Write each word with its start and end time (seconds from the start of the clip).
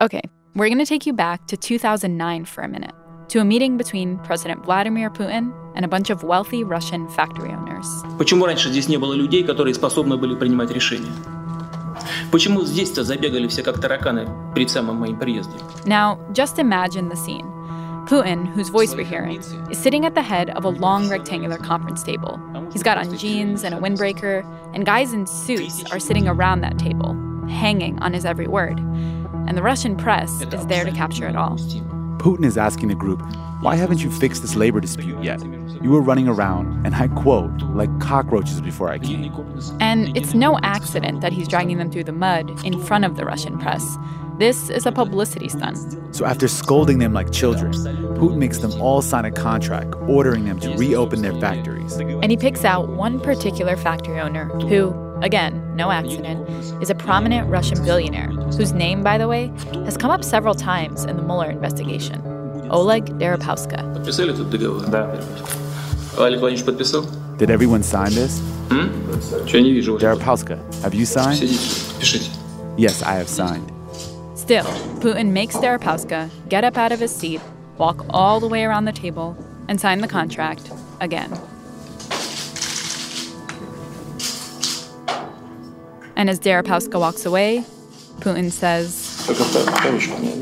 Okay, 0.00 0.20
we're 0.54 0.68
going 0.68 0.78
to 0.78 0.86
take 0.86 1.06
you 1.06 1.12
back 1.12 1.48
to 1.48 1.56
2009 1.56 2.44
for 2.44 2.62
a 2.62 2.68
minute, 2.68 2.92
to 3.30 3.40
a 3.40 3.44
meeting 3.44 3.76
between 3.76 4.16
President 4.18 4.64
Vladimir 4.64 5.10
Putin 5.10 5.52
and 5.74 5.84
a 5.84 5.88
bunch 5.88 6.08
of 6.10 6.22
wealthy 6.22 6.62
Russian 6.62 7.08
factory 7.08 7.50
owners. 7.50 7.84
Почему 8.16 8.46
раньше 8.46 8.70
здесь 8.70 8.88
не 8.88 8.96
было 8.96 9.12
людей, 9.14 9.42
которые 9.42 9.74
способны 9.74 10.16
были 10.16 10.36
принимать 10.36 10.70
решения? 10.70 11.10
Почему 12.30 12.62
здесь-то 12.62 13.02
забегали 13.02 13.48
все 13.48 13.64
как 13.64 13.80
тараканы 13.80 14.28
перед 14.54 14.70
самым 14.70 14.98
моим 15.00 15.18
приездом? 15.18 15.58
Now, 15.84 16.16
just 16.32 16.60
imagine 16.60 17.08
the 17.08 17.16
scene. 17.16 17.46
Putin, 18.06 18.46
whose 18.46 18.68
voice 18.68 18.94
we're 18.94 19.04
hearing, 19.04 19.40
is 19.68 19.78
sitting 19.78 20.06
at 20.06 20.14
the 20.14 20.22
head 20.22 20.50
of 20.50 20.64
a 20.64 20.68
long 20.68 21.08
rectangular 21.08 21.58
conference 21.58 22.04
table. 22.04 22.38
He's 22.72 22.84
got 22.84 22.98
on 22.98 23.18
jeans 23.18 23.64
and 23.64 23.74
a 23.74 23.78
windbreaker, 23.78 24.44
and 24.72 24.86
guys 24.86 25.12
in 25.12 25.26
suits 25.26 25.82
are 25.90 25.98
sitting 25.98 26.28
around 26.28 26.60
that 26.60 26.78
table, 26.78 27.16
hanging 27.48 27.98
on 27.98 28.12
his 28.12 28.24
every 28.24 28.46
word. 28.46 28.78
And 29.48 29.56
the 29.56 29.62
Russian 29.62 29.96
press 29.96 30.42
is 30.42 30.66
there 30.66 30.84
to 30.84 30.92
capture 30.92 31.26
it 31.26 31.34
all. 31.34 31.56
Putin 32.18 32.44
is 32.44 32.58
asking 32.58 32.88
the 32.88 32.94
group, 32.94 33.22
Why 33.62 33.76
haven't 33.76 34.04
you 34.04 34.10
fixed 34.10 34.42
this 34.42 34.54
labor 34.54 34.78
dispute 34.78 35.24
yet? 35.24 35.42
You 35.82 35.88
were 35.88 36.02
running 36.02 36.28
around, 36.28 36.84
and 36.84 36.94
I 36.94 37.08
quote, 37.08 37.62
like 37.72 37.88
cockroaches 37.98 38.60
before 38.60 38.90
I 38.90 38.98
came. 38.98 39.32
And 39.80 40.14
it's 40.14 40.34
no 40.34 40.58
accident 40.62 41.22
that 41.22 41.32
he's 41.32 41.48
dragging 41.48 41.78
them 41.78 41.90
through 41.90 42.04
the 42.04 42.12
mud 42.12 42.62
in 42.62 42.78
front 42.78 43.06
of 43.06 43.16
the 43.16 43.24
Russian 43.24 43.58
press. 43.58 43.96
This 44.38 44.68
is 44.68 44.84
a 44.84 44.92
publicity 44.92 45.48
stunt. 45.48 45.78
So 46.14 46.26
after 46.26 46.46
scolding 46.46 46.98
them 46.98 47.14
like 47.14 47.32
children, 47.32 47.72
Putin 47.72 48.36
makes 48.36 48.58
them 48.58 48.78
all 48.82 49.00
sign 49.00 49.24
a 49.24 49.32
contract 49.32 49.94
ordering 50.08 50.44
them 50.44 50.60
to 50.60 50.76
reopen 50.76 51.22
their 51.22 51.34
factories. 51.40 51.96
And 51.96 52.30
he 52.30 52.36
picks 52.36 52.64
out 52.64 52.90
one 52.90 53.18
particular 53.18 53.76
factory 53.76 54.20
owner 54.20 54.44
who, 54.68 54.90
again, 55.22 55.76
no 55.76 55.90
accident, 55.90 56.48
is 56.82 56.90
a 56.90 56.94
prominent 56.94 57.48
Russian 57.48 57.82
billionaire, 57.84 58.28
whose 58.28 58.72
name, 58.72 59.02
by 59.02 59.18
the 59.18 59.28
way, 59.28 59.52
has 59.84 59.96
come 59.96 60.10
up 60.10 60.24
several 60.24 60.54
times 60.54 61.04
in 61.04 61.16
the 61.16 61.22
Mueller 61.22 61.50
investigation 61.50 62.22
Oleg 62.70 63.06
Deripaska. 63.18 64.04
Did 67.38 67.50
everyone 67.50 67.82
sign 67.82 68.12
this? 68.14 68.40
Deripaska, 69.98 70.82
have 70.82 70.94
you 70.94 71.06
signed? 71.06 71.40
Yes, 72.76 73.02
I 73.02 73.14
have 73.14 73.28
signed. 73.28 73.72
Still, 74.34 74.64
Putin 75.00 75.30
makes 75.30 75.56
Deripaska 75.56 76.30
get 76.48 76.64
up 76.64 76.76
out 76.76 76.92
of 76.92 77.00
his 77.00 77.14
seat, 77.14 77.40
walk 77.76 78.04
all 78.10 78.40
the 78.40 78.48
way 78.48 78.64
around 78.64 78.84
the 78.84 78.92
table, 78.92 79.36
and 79.68 79.80
sign 79.80 80.00
the 80.00 80.08
contract 80.08 80.70
again. 81.00 81.30
And 86.18 86.28
as 86.28 86.40
Deripaska 86.40 86.98
walks 86.98 87.24
away, 87.24 87.64
Putin 88.18 88.50
says, 88.50 89.24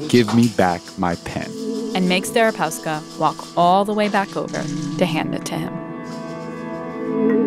Give 0.09 0.35
me 0.35 0.49
back 0.49 0.81
my 0.99 1.17
pen. 1.17 1.51
and 1.95 2.09
makes 2.09 2.31
Deripaska 2.31 3.03
walk 3.19 3.37
all 3.57 3.85
the 3.85 3.93
way 3.93 4.09
back 4.09 4.37
over 4.37 4.63
to 4.99 5.07
hand 5.07 5.35
it 5.35 5.45
to 5.47 5.55
him. 5.55 7.46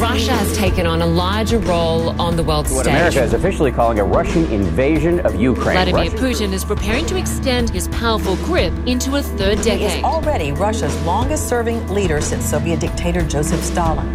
Russia 0.00 0.32
has 0.32 0.56
taken 0.56 0.86
on 0.86 1.02
a 1.02 1.06
larger 1.06 1.58
role 1.58 2.18
on 2.20 2.34
the 2.34 2.42
world 2.42 2.64
What 2.70 2.84
stage. 2.84 2.94
America 2.94 3.22
is 3.22 3.34
officially 3.34 3.70
calling 3.70 3.98
a 3.98 4.04
Russian 4.04 4.50
invasion 4.50 5.20
of 5.26 5.34
Ukraine. 5.38 5.76
Vladimir 5.76 6.04
Russia- 6.10 6.16
Putin 6.16 6.52
is 6.54 6.64
preparing 6.64 7.04
to 7.06 7.16
extend 7.18 7.68
his 7.68 7.86
powerful 7.88 8.36
grip 8.36 8.72
into 8.86 9.16
a 9.16 9.22
third 9.22 9.58
decade. 9.58 9.90
He 9.90 9.98
is 9.98 10.04
already 10.04 10.52
Russia's 10.52 10.96
longest 11.04 11.48
serving 11.48 11.86
leader 11.88 12.22
since 12.22 12.46
Soviet 12.46 12.80
dictator 12.80 13.20
Joseph 13.20 13.62
Stalin. 13.62 14.08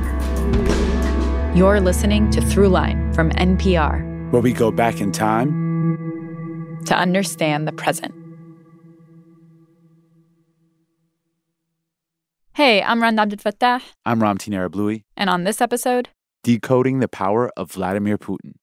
You're 1.54 1.80
listening 1.80 2.32
to 2.32 2.42
Throughline 2.42 3.14
from 3.14 3.30
NPR 3.32 4.04
Where 4.32 4.42
we 4.42 4.54
go 4.54 4.72
back 4.72 5.02
in 5.02 5.12
time 5.12 6.80
to 6.86 6.96
understand 6.96 7.68
the 7.68 7.72
present. 7.72 8.14
Hey, 12.56 12.82
I'm 12.82 13.02
Rund 13.02 13.20
Abdelfatah, 13.20 13.82
I'm 14.06 14.22
Ramtin 14.22 14.54
Arablouei, 14.54 15.04
and 15.18 15.30
on 15.30 15.44
this 15.44 15.60
episode, 15.60 16.08
decoding 16.44 17.00
the 17.00 17.08
power 17.10 17.52
of 17.58 17.72
Vladimir 17.74 18.18
Putin. 18.18 18.54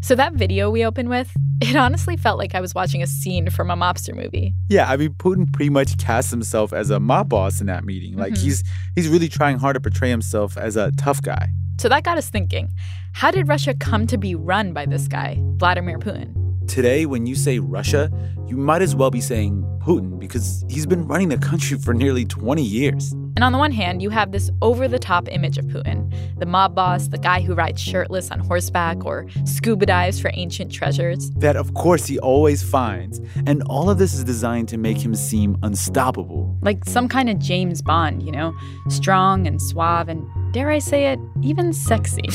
so 0.00 0.14
that 0.14 0.32
video 0.32 0.70
we 0.70 0.82
opened 0.86 1.10
with, 1.10 1.30
it 1.60 1.76
honestly 1.76 2.16
felt 2.16 2.38
like 2.38 2.54
I 2.54 2.60
was 2.62 2.74
watching 2.74 3.02
a 3.02 3.06
scene 3.06 3.50
from 3.50 3.70
a 3.70 3.76
mobster 3.76 4.14
movie. 4.14 4.54
Yeah, 4.70 4.88
I 4.90 4.96
mean 4.96 5.10
Putin 5.14 5.52
pretty 5.52 5.68
much 5.68 5.98
casts 5.98 6.30
himself 6.30 6.72
as 6.72 6.88
a 6.88 6.98
mob 7.00 7.28
boss 7.28 7.60
in 7.60 7.66
that 7.66 7.84
meeting. 7.84 8.16
Like 8.16 8.32
Mhm. 8.32 8.38
he's 8.42 8.64
he's 8.94 9.08
really 9.08 9.28
trying 9.28 9.58
hard 9.58 9.74
to 9.74 9.80
portray 9.80 10.08
himself 10.08 10.56
as 10.56 10.76
a 10.76 10.90
tough 10.92 11.20
guy. 11.20 11.50
So 11.78 11.88
that 11.90 12.02
got 12.02 12.16
us 12.16 12.30
thinking 12.30 12.70
how 13.12 13.30
did 13.30 13.46
Russia 13.48 13.74
come 13.74 14.06
to 14.06 14.16
be 14.16 14.34
run 14.34 14.72
by 14.72 14.86
this 14.86 15.06
guy, 15.06 15.38
Vladimir 15.58 15.98
Putin? 15.98 16.47
Today, 16.68 17.06
when 17.06 17.26
you 17.26 17.34
say 17.34 17.58
Russia, 17.58 18.10
you 18.46 18.58
might 18.58 18.82
as 18.82 18.94
well 18.94 19.10
be 19.10 19.22
saying 19.22 19.62
Putin 19.80 20.20
because 20.20 20.64
he's 20.68 20.84
been 20.84 21.08
running 21.08 21.30
the 21.30 21.38
country 21.38 21.78
for 21.78 21.94
nearly 21.94 22.26
20 22.26 22.62
years. 22.62 23.14
And 23.38 23.44
on 23.44 23.52
the 23.52 23.58
one 23.58 23.70
hand, 23.70 24.02
you 24.02 24.10
have 24.10 24.32
this 24.32 24.50
over 24.62 24.88
the 24.88 24.98
top 24.98 25.28
image 25.30 25.58
of 25.58 25.66
Putin 25.66 26.12
the 26.40 26.46
mob 26.46 26.74
boss, 26.74 27.06
the 27.06 27.18
guy 27.18 27.40
who 27.40 27.54
rides 27.54 27.80
shirtless 27.80 28.32
on 28.32 28.40
horseback 28.40 29.04
or 29.04 29.28
scuba 29.44 29.86
dives 29.86 30.18
for 30.18 30.32
ancient 30.34 30.72
treasures. 30.72 31.30
That, 31.36 31.54
of 31.54 31.72
course, 31.74 32.06
he 32.06 32.18
always 32.18 32.64
finds. 32.64 33.20
And 33.46 33.62
all 33.66 33.90
of 33.90 33.98
this 33.98 34.12
is 34.12 34.24
designed 34.24 34.68
to 34.70 34.76
make 34.76 34.98
him 34.98 35.14
seem 35.14 35.56
unstoppable. 35.62 36.58
Like 36.62 36.84
some 36.84 37.06
kind 37.08 37.30
of 37.30 37.38
James 37.38 37.80
Bond, 37.80 38.24
you 38.24 38.32
know? 38.32 38.52
Strong 38.88 39.46
and 39.46 39.62
suave 39.62 40.08
and, 40.08 40.26
dare 40.52 40.70
I 40.70 40.80
say 40.80 41.12
it, 41.12 41.20
even 41.40 41.72
sexy. 41.72 42.28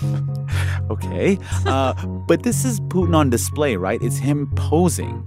Okay. 0.90 1.38
Uh, 1.66 1.94
but 2.28 2.42
this 2.42 2.64
is 2.64 2.78
Putin 2.80 3.16
on 3.16 3.30
display, 3.30 3.74
right? 3.76 4.00
It's 4.02 4.18
him 4.18 4.52
posing. 4.54 5.26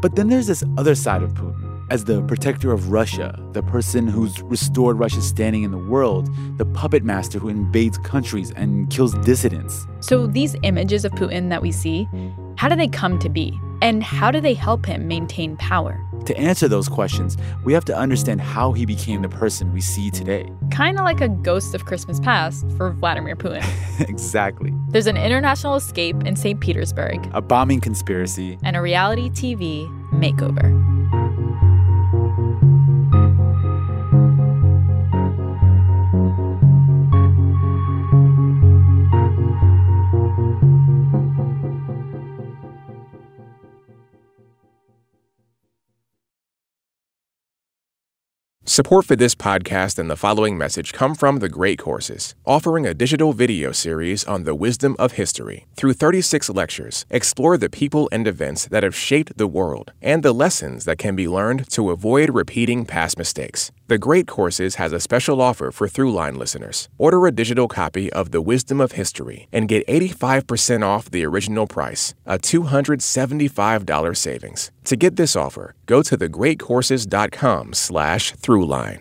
But 0.00 0.14
then 0.14 0.28
there's 0.28 0.46
this 0.46 0.62
other 0.78 0.94
side 0.94 1.22
of 1.22 1.34
Putin. 1.34 1.73
As 1.90 2.04
the 2.04 2.22
protector 2.22 2.72
of 2.72 2.90
Russia, 2.90 3.38
the 3.52 3.62
person 3.62 4.08
who's 4.08 4.40
restored 4.42 4.98
Russia's 4.98 5.26
standing 5.26 5.64
in 5.64 5.70
the 5.70 5.78
world, 5.78 6.30
the 6.56 6.64
puppet 6.64 7.04
master 7.04 7.38
who 7.38 7.48
invades 7.50 7.98
countries 7.98 8.50
and 8.52 8.88
kills 8.88 9.12
dissidents. 9.18 9.86
So 10.00 10.26
these 10.26 10.56
images 10.62 11.04
of 11.04 11.12
Putin 11.12 11.50
that 11.50 11.60
we 11.60 11.72
see, 11.72 12.08
how 12.56 12.70
do 12.70 12.76
they 12.76 12.88
come 12.88 13.18
to 13.18 13.28
be? 13.28 13.58
And 13.82 14.02
how 14.02 14.30
do 14.30 14.40
they 14.40 14.54
help 14.54 14.86
him 14.86 15.06
maintain 15.06 15.58
power? 15.58 16.00
To 16.24 16.34
answer 16.38 16.68
those 16.68 16.88
questions, 16.88 17.36
we 17.64 17.74
have 17.74 17.84
to 17.84 17.94
understand 17.94 18.40
how 18.40 18.72
he 18.72 18.86
became 18.86 19.20
the 19.20 19.28
person 19.28 19.74
we 19.74 19.82
see 19.82 20.10
today. 20.10 20.50
Kind 20.70 20.98
of 20.98 21.04
like 21.04 21.20
a 21.20 21.28
ghost 21.28 21.74
of 21.74 21.84
Christmas 21.84 22.18
past 22.18 22.64
for 22.78 22.92
Vladimir 22.92 23.36
Putin. 23.36 23.62
exactly. 24.08 24.72
There's 24.88 25.06
an 25.06 25.18
international 25.18 25.74
escape 25.74 26.24
in 26.24 26.34
St. 26.34 26.58
Petersburg 26.60 27.28
A 27.34 27.42
bombing 27.42 27.82
conspiracy. 27.82 28.58
and 28.62 28.74
a 28.74 28.80
reality 28.80 29.28
TV 29.28 29.86
makeover. 30.14 30.93
Support 48.66 49.04
for 49.04 49.14
this 49.14 49.34
podcast 49.34 49.98
and 49.98 50.10
the 50.10 50.16
following 50.16 50.56
message 50.56 50.94
come 50.94 51.14
from 51.14 51.40
The 51.40 51.50
Great 51.50 51.78
Courses, 51.78 52.34
offering 52.46 52.86
a 52.86 52.94
digital 52.94 53.34
video 53.34 53.72
series 53.72 54.24
on 54.24 54.44
the 54.44 54.54
wisdom 54.54 54.96
of 54.98 55.12
history. 55.12 55.66
Through 55.76 55.92
36 55.92 56.48
lectures, 56.48 57.04
explore 57.10 57.58
the 57.58 57.68
people 57.68 58.08
and 58.10 58.26
events 58.26 58.64
that 58.68 58.82
have 58.82 58.96
shaped 58.96 59.36
the 59.36 59.46
world 59.46 59.92
and 60.00 60.22
the 60.22 60.32
lessons 60.32 60.86
that 60.86 60.96
can 60.96 61.14
be 61.14 61.28
learned 61.28 61.68
to 61.72 61.90
avoid 61.90 62.30
repeating 62.30 62.86
past 62.86 63.18
mistakes. 63.18 63.70
The 63.86 63.98
Great 63.98 64.26
Courses 64.26 64.76
has 64.76 64.94
a 64.94 64.98
special 64.98 65.42
offer 65.42 65.70
for 65.70 65.86
Throughline 65.86 66.38
listeners. 66.38 66.88
Order 66.96 67.26
a 67.26 67.32
digital 67.32 67.68
copy 67.68 68.10
of 68.14 68.30
The 68.30 68.40
Wisdom 68.40 68.80
of 68.80 68.92
History 68.92 69.46
and 69.52 69.68
get 69.68 69.86
85% 69.86 70.82
off 70.82 71.10
the 71.10 71.26
original 71.26 71.66
price, 71.66 72.14
a 72.24 72.38
$275 72.38 74.16
savings. 74.16 74.70
To 74.84 74.96
get 74.96 75.16
this 75.16 75.36
offer, 75.36 75.74
go 75.84 76.02
to 76.02 76.16
thegreatcourses.com 76.16 77.74
slash 77.74 78.32
throughline. 78.54 79.00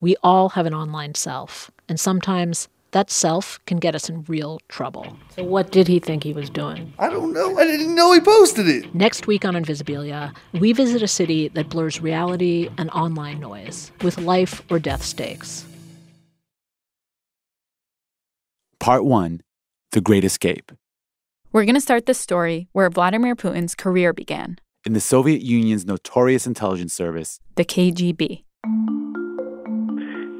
We 0.00 0.16
all 0.22 0.50
have 0.50 0.66
an 0.66 0.74
online 0.74 1.14
self, 1.14 1.70
and 1.88 1.98
sometimes 1.98 2.68
that 2.92 3.10
self 3.10 3.58
can 3.66 3.78
get 3.78 3.94
us 3.94 4.08
in 4.08 4.22
real 4.24 4.60
trouble. 4.68 5.16
So, 5.34 5.42
what 5.42 5.72
did 5.72 5.88
he 5.88 5.98
think 5.98 6.22
he 6.22 6.32
was 6.32 6.48
doing? 6.48 6.92
I 6.98 7.08
don't 7.08 7.32
know. 7.32 7.58
I 7.58 7.64
didn't 7.64 7.94
know 7.94 8.12
he 8.12 8.20
posted 8.20 8.68
it. 8.68 8.94
Next 8.94 9.26
week 9.26 9.44
on 9.44 9.54
Invisibilia, 9.54 10.34
we 10.52 10.72
visit 10.72 11.02
a 11.02 11.08
city 11.08 11.48
that 11.48 11.68
blurs 11.68 12.00
reality 12.00 12.68
and 12.78 12.90
online 12.90 13.40
noise 13.40 13.90
with 14.02 14.18
life 14.18 14.62
or 14.70 14.78
death 14.78 15.02
stakes. 15.02 15.64
Part 18.78 19.04
1 19.04 19.40
The 19.92 20.00
Great 20.00 20.24
Escape. 20.24 20.70
We're 21.52 21.64
going 21.64 21.74
to 21.74 21.80
start 21.80 22.06
this 22.06 22.18
story 22.18 22.68
where 22.72 22.90
Vladimir 22.90 23.34
Putin's 23.34 23.74
career 23.74 24.12
began 24.12 24.58
In 24.84 24.92
the 24.92 25.00
Soviet 25.00 25.40
Union's 25.40 25.86
notorious 25.86 26.46
intelligence 26.46 26.92
service, 26.92 27.40
the 27.56 27.64
KGB. 27.64 28.43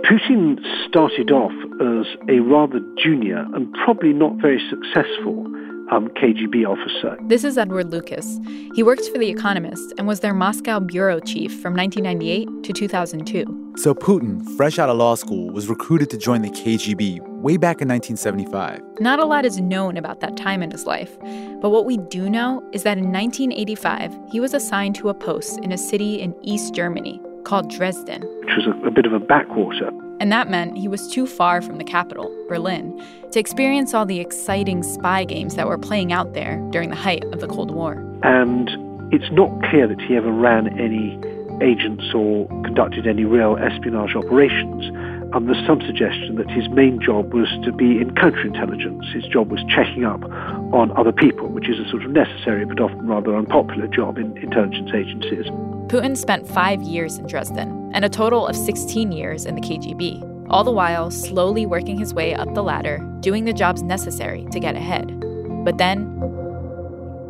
Putin 0.05 0.59
started 0.87 1.31
off 1.31 1.53
as 1.81 2.07
a 2.29 2.41
rather 2.41 2.81
junior 2.99 3.47
and 3.55 3.73
probably 3.85 4.13
not 4.13 4.35
very 4.37 4.61
successful 4.69 5.47
um, 5.91 6.09
KGB 6.09 6.67
officer. 6.67 7.17
This 7.23 7.43
is 7.43 7.57
Edward 7.57 7.91
Lucas. 7.91 8.39
He 8.75 8.83
worked 8.83 9.09
for 9.11 9.19
The 9.19 9.29
Economist 9.29 9.95
and 9.97 10.07
was 10.07 10.21
their 10.21 10.35
Moscow 10.35 10.81
bureau 10.81 11.21
chief 11.21 11.53
from 11.61 11.75
1998 11.75 12.65
to 12.65 12.73
2002. 12.73 13.73
So 13.77 13.95
Putin, 13.95 14.47
fresh 14.57 14.79
out 14.79 14.89
of 14.89 14.97
law 14.97 15.15
school, 15.15 15.51
was 15.51 15.69
recruited 15.69 16.11
to 16.11 16.19
join 16.19 16.43
the 16.43 16.51
KGB 16.51 17.21
way 17.21 17.57
back 17.57 17.81
in 17.81 17.89
1975. 17.89 18.83
Not 19.01 19.21
a 19.21 19.25
lot 19.25 19.45
is 19.45 19.61
known 19.61 19.97
about 19.97 20.21
that 20.21 20.37
time 20.37 20.63
in 20.63 20.71
his 20.71 20.87
life, 20.87 21.19
but 21.61 21.71
what 21.71 21.87
we 21.87 21.97
do 21.97 22.29
know 22.29 22.63
is 22.73 22.83
that 22.83 22.99
in 22.99 23.11
1985, 23.11 24.15
he 24.31 24.41
was 24.41 24.55
assigned 24.55 24.95
to 24.97 25.09
a 25.09 25.15
post 25.15 25.59
in 25.61 25.73
a 25.73 25.79
city 25.79 26.21
in 26.21 26.35
East 26.43 26.75
Germany 26.75 27.21
called 27.45 27.71
Dresden, 27.71 28.23
which 28.41 28.57
was 28.57 28.67
a, 28.67 28.87
a 28.87 28.91
bit 28.91 29.07
of 29.07 29.13
a 29.13 29.21
backwater. 29.21 29.91
And 30.21 30.31
that 30.33 30.49
meant 30.49 30.79
he 30.79 30.89
was 30.89 31.11
too 31.11 31.27
far 31.27 31.61
from 31.61 31.79
the 31.79 31.85
capital, 31.85 32.35
Berlin, 32.49 33.03
to 33.33 33.41
experience 33.41 33.95
all 33.95 34.07
the 34.07 34.21
exciting 34.21 34.83
spy 34.83 35.25
games 35.25 35.57
that 35.57 35.67
were 35.67 35.79
playing 35.79 36.13
out 36.13 36.35
there 36.35 36.57
during 36.71 36.91
the 36.91 36.97
height 36.97 37.25
of 37.33 37.41
the 37.41 37.49
Cold 37.49 37.71
War. 37.71 37.95
And 38.23 38.71
it's 39.13 39.31
not 39.33 39.51
clear 39.65 39.87
that 39.87 40.01
he 40.01 40.17
ever 40.17 40.33
ran 40.33 40.79
any 40.79 41.19
agents 41.63 42.05
or 42.15 42.49
conducted 42.65 43.07
any 43.07 43.25
real 43.25 43.57
espionage 43.57 44.15
operations. 44.15 44.85
And 45.35 45.49
there's 45.49 45.67
some 45.67 45.81
suggestion 45.81 46.37
that 46.37 46.49
his 46.49 46.69
main 46.69 47.01
job 47.01 47.35
was 47.35 47.49
to 47.65 47.73
be 47.73 47.99
in 47.99 48.15
counterintelligence. 48.15 49.13
His 49.13 49.25
job 49.25 49.51
was 49.51 49.65
checking 49.69 50.05
up 50.05 50.23
on 50.73 50.97
other 50.97 51.13
people, 51.13 51.49
which 51.49 51.69
is 51.69 51.79
a 51.81 51.89
sort 51.91 52.05
of 52.05 52.11
necessary 52.13 52.65
but 52.65 52.79
often 52.79 53.07
rather 53.07 53.35
unpopular 53.37 53.89
job 53.89 54.17
in 54.17 54.37
intelligence 54.39 54.91
agencies. 54.95 55.47
Putin 55.89 56.17
spent 56.17 56.49
five 56.49 56.83
years 56.83 57.19
in 57.19 57.27
Dresden 57.27 57.91
and 57.95 58.05
a 58.05 58.09
total 58.09 58.47
of 58.47 58.57
16 58.57 59.13
years 59.13 59.45
in 59.45 59.55
the 59.55 59.61
KGB, 59.61 60.47
all 60.49 60.65
the 60.65 60.73
while 60.73 61.11
slowly 61.11 61.67
working 61.67 61.99
his 61.99 62.15
way 62.15 62.35
up 62.35 62.53
the 62.55 62.63
ladder, 62.63 62.99
doing 63.21 63.45
the 63.45 63.53
jobs 63.53 63.83
necessary 63.83 64.47
to 64.51 64.59
get 64.59 64.77
ahead. 64.77 65.07
But 65.65 65.77
then, 65.77 66.01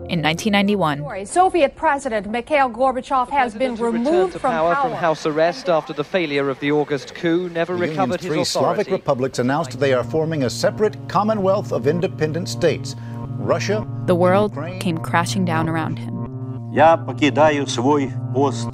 in 0.09 0.23
1991, 0.23 1.27
Soviet 1.27 1.75
President 1.75 2.31
Mikhail 2.31 2.71
Gorbachev 2.71 3.29
has 3.31 3.55
been 3.55 3.75
removed 3.75 4.35
from 4.35 4.53
power, 4.53 4.75
power 4.75 4.89
from 4.89 4.99
house 4.99 5.27
arrest 5.27 5.69
after 5.69 5.93
the 5.93 6.05
failure 6.05 6.49
of 6.49 6.61
the 6.61 6.71
August 6.71 7.15
coup, 7.15 7.49
never 7.49 7.75
the 7.75 7.89
recovered 7.89 8.21
three 8.21 8.39
his 8.39 8.55
authority. 8.55 8.85
Slavic 8.85 8.93
republics 8.93 9.41
announced 9.41 9.81
they 9.81 9.93
are 9.93 10.05
forming 10.05 10.45
a 10.45 10.51
separate 10.51 10.97
Commonwealth 11.09 11.73
of 11.73 11.89
Independent 11.89 12.49
States. 12.49 12.95
Russia. 13.39 13.87
The 14.07 14.15
world 14.15 14.57
came 14.81 14.99
crashing 14.99 15.45
down 15.45 15.69
around 15.69 15.99
him 15.99 16.24
Я 16.74 16.98
покидаю 16.98 17.68
свой 17.68 18.12
пост 18.34 18.70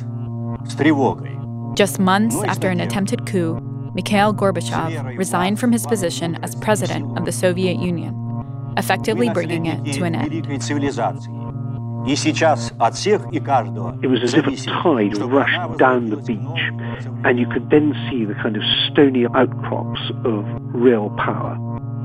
с 0.67 0.75
тревогой. 0.75 1.31
Just 1.75 1.99
months 1.99 2.41
after 2.43 2.69
an 2.69 2.79
attempted 2.79 3.25
coup, 3.25 3.59
Mikhail 3.93 4.33
Gorbachev 4.33 5.17
resigned 5.17 5.59
from 5.59 5.71
his 5.71 5.85
position 5.85 6.37
as 6.43 6.55
president 6.55 7.17
of 7.17 7.25
the 7.25 7.31
Soviet 7.31 7.77
Union, 7.77 8.13
effectively 8.77 9.29
bringing 9.29 9.65
it 9.65 9.83
to 9.93 10.03
an 10.03 10.15
end. 10.15 10.31
И 12.07 12.15
сейчас 12.15 12.71
от 12.77 12.93
всех 12.93 13.25
и 13.31 13.39
каждого 13.39 13.97
It 14.03 14.07
was 14.07 14.21
as 14.21 14.35
if 14.35 14.45
a 14.45 14.55
tide 14.55 15.17
rushed 15.17 15.77
down 15.79 16.09
the 16.09 16.17
beach, 16.17 16.71
and 17.23 17.39
you 17.39 17.47
could 17.47 17.69
then 17.71 17.95
see 18.09 18.25
the 18.25 18.35
kind 18.35 18.55
of 18.55 18.63
stony 18.87 19.25
outcrops 19.33 19.99
of 20.23 20.45
real 20.73 21.09
power. 21.17 21.57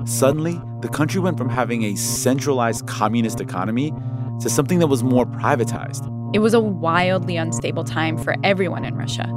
Suddenly, 0.06 0.58
the 0.80 0.88
country 0.88 1.20
went 1.20 1.36
from 1.36 1.50
having 1.50 1.84
a 1.84 1.94
centralized 1.96 2.86
communist 2.86 3.42
economy 3.42 3.92
to 4.41 4.49
something 4.49 4.79
that 4.79 4.87
was 4.87 5.03
more 5.03 5.25
privatized. 5.25 6.11
It 6.35 6.39
was 6.39 6.53
a 6.53 6.59
wildly 6.59 7.37
unstable 7.37 7.83
time 7.83 8.17
for 8.17 8.35
everyone 8.43 8.83
in 8.83 8.95
Russia. 8.95 9.31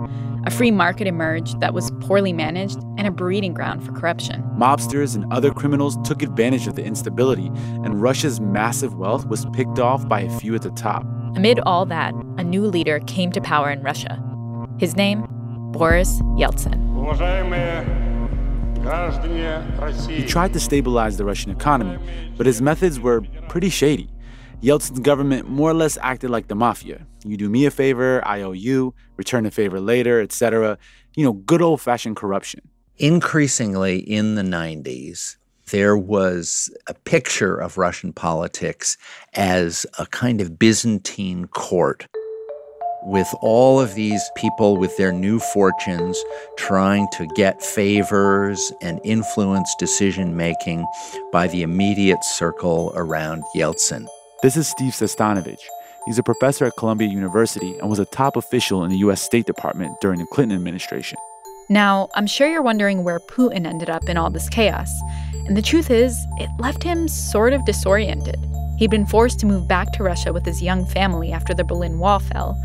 A 0.47 0.51
free 0.51 0.71
market 0.71 1.07
emerged 1.07 1.61
that 1.61 1.75
was 1.75 1.91
poorly 2.01 2.33
managed 2.33 2.79
and 2.97 3.07
a 3.07 3.11
breeding 3.11 3.53
ground 3.53 3.85
for 3.85 3.93
corruption. 3.93 4.43
Mobsters 4.57 5.15
and 5.15 5.31
other 5.33 5.53
criminals 5.53 5.99
took 6.05 6.23
advantage 6.23 6.67
of 6.67 6.75
the 6.75 6.85
instability, 6.85 7.49
and 7.85 8.01
Russia's 8.01 8.41
massive 8.41 8.95
wealth 8.95 9.27
was 9.27 9.47
picked 9.53 9.79
off 9.79 10.09
by 10.09 10.21
a 10.21 10.39
few 10.39 10.55
at 10.55 10.63
the 10.63 10.71
top. 10.71 11.05
Amid 11.37 11.61
all 11.61 11.85
that, 11.87 12.15
a 12.39 12.45
new 12.45 12.67
leader 12.67 13.01
came 13.01 13.31
to 13.33 13.41
power 13.41 13.71
in 13.71 13.83
Russia. 13.83 14.19
His 14.79 14.97
name, 14.97 15.27
Boris 15.73 16.21
Yeltsin. 16.37 16.87
He 20.09 20.25
tried 20.25 20.53
to 20.53 20.61
stabilize 20.61 21.17
the 21.17 21.25
Russian 21.25 21.51
economy, 21.51 21.99
but 22.37 22.47
his 22.47 22.63
methods 22.63 22.99
were 22.99 23.21
pretty 23.49 23.69
shady. 23.69 24.09
Yeltsin's 24.61 24.99
government 24.99 25.49
more 25.49 25.71
or 25.71 25.75
less 25.75 25.97
acted 26.03 26.31
like 26.31 26.49
the 26.49 26.55
mafia. 26.57 27.07
You 27.25 27.37
do 27.37 27.49
me 27.49 27.67
a 27.67 27.71
favor, 27.71 28.21
I 28.27 28.43
owe 28.43 28.53
you, 28.53 28.93
return 29.17 29.47
a 29.47 29.53
favor 29.53 29.81
later, 29.81 30.21
etc. 30.21 30.79
You 31.15 31.25
know, 31.25 31.33
good 31.33 31.63
old 31.63 31.81
fashioned 31.81 32.17
corruption. 32.17 32.69
Increasingly 32.97 33.99
in 33.99 34.35
the 34.35 34.43
90s, 34.43 35.37
there 35.71 35.97
was 35.97 36.75
a 36.89 36.95
picture 36.95 37.57
of 37.57 37.79
Russian 37.79 38.13
politics 38.13 38.97
as 39.35 39.87
a 39.97 40.07
kind 40.07 40.41
of 40.41 40.59
Byzantine 40.59 41.47
court 41.47 42.09
with 43.05 43.33
all 43.41 43.81
of 43.81 43.95
these 43.95 44.29
people 44.37 44.77
with 44.77 44.97
their 44.97 45.13
new 45.13 45.39
fortunes 45.39 46.21
trying 46.57 47.07
to 47.13 47.29
get 47.37 47.63
favors 47.63 48.73
and 48.83 49.01
influence 49.05 49.73
decision 49.79 50.37
making 50.37 50.85
by 51.31 51.47
the 51.47 51.63
immediate 51.63 52.25
circle 52.25 52.93
around 52.97 53.45
Yeltsin. 53.55 54.09
This 54.41 54.57
is 54.57 54.69
Steve 54.69 54.93
Sestanovich. 54.93 55.67
He's 56.07 56.21
a 56.21 56.23
professor 56.23 56.65
at 56.65 56.77
Columbia 56.77 57.09
University 57.09 57.77
and 57.81 57.91
was 57.91 57.99
a 57.99 58.05
top 58.05 58.37
official 58.37 58.85
in 58.85 58.91
the 58.91 58.99
U.S. 58.99 59.21
State 59.21 59.47
Department 59.47 60.01
during 60.01 60.21
the 60.21 60.27
Clinton 60.27 60.57
administration. 60.57 61.19
Now, 61.69 62.09
I'm 62.15 62.29
sure 62.29 62.49
you're 62.49 62.63
wondering 62.63 63.03
where 63.03 63.19
Putin 63.19 63.67
ended 63.67 63.91
up 63.91 64.09
in 64.09 64.17
all 64.17 64.31
this 64.31 64.49
chaos. 64.49 64.89
And 65.47 65.57
the 65.57 65.63
truth 65.63 65.91
is, 65.91 66.17
it 66.39 66.49
left 66.61 66.85
him 66.85 67.09
sort 67.09 67.53
of 67.53 67.65
disoriented. 67.65 68.39
He'd 68.79 68.93
been 68.93 69.07
forced 69.07 69.41
to 69.41 69.47
move 69.47 69.67
back 69.67 69.91
to 69.95 70.05
Russia 70.05 70.33
with 70.33 70.47
his 70.47 70.63
young 70.63 70.87
family 70.87 71.33
after 71.33 71.53
the 71.53 71.65
Berlin 71.65 71.99
Wall 71.99 72.21
fell. 72.21 72.57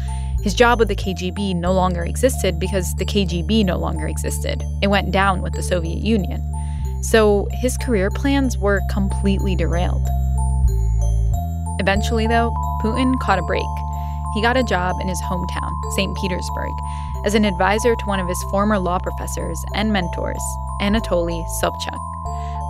His 0.43 0.53
job 0.53 0.77
with 0.77 0.89
the 0.89 0.95
KGB 0.95 1.55
no 1.55 1.73
longer 1.73 2.03
existed 2.03 2.59
because 2.59 2.93
the 2.99 3.05
KGB 3.05 3.65
no 3.65 3.79
longer 3.79 4.05
existed. 4.05 4.61
It 4.83 4.91
went 4.91 5.11
down 5.11 5.41
with 5.41 5.53
the 5.53 5.63
Soviet 5.63 6.03
Union. 6.03 6.47
So 7.01 7.47
his 7.51 7.79
career 7.79 8.11
plans 8.11 8.59
were 8.59 8.79
completely 8.91 9.55
derailed. 9.55 10.07
Eventually, 11.79 12.27
though, 12.27 12.51
Putin 12.81 13.19
caught 13.19 13.39
a 13.39 13.43
break. 13.43 13.65
He 14.33 14.41
got 14.41 14.57
a 14.57 14.63
job 14.63 14.95
in 14.99 15.07
his 15.07 15.21
hometown, 15.21 15.71
St. 15.95 16.15
Petersburg, 16.17 16.73
as 17.23 17.35
an 17.35 17.45
advisor 17.45 17.95
to 17.95 18.05
one 18.05 18.19
of 18.19 18.27
his 18.27 18.43
former 18.51 18.79
law 18.79 18.99
professors 18.99 19.63
and 19.75 19.93
mentors, 19.93 20.41
Anatoly 20.81 21.43
Sobchak. 21.61 21.99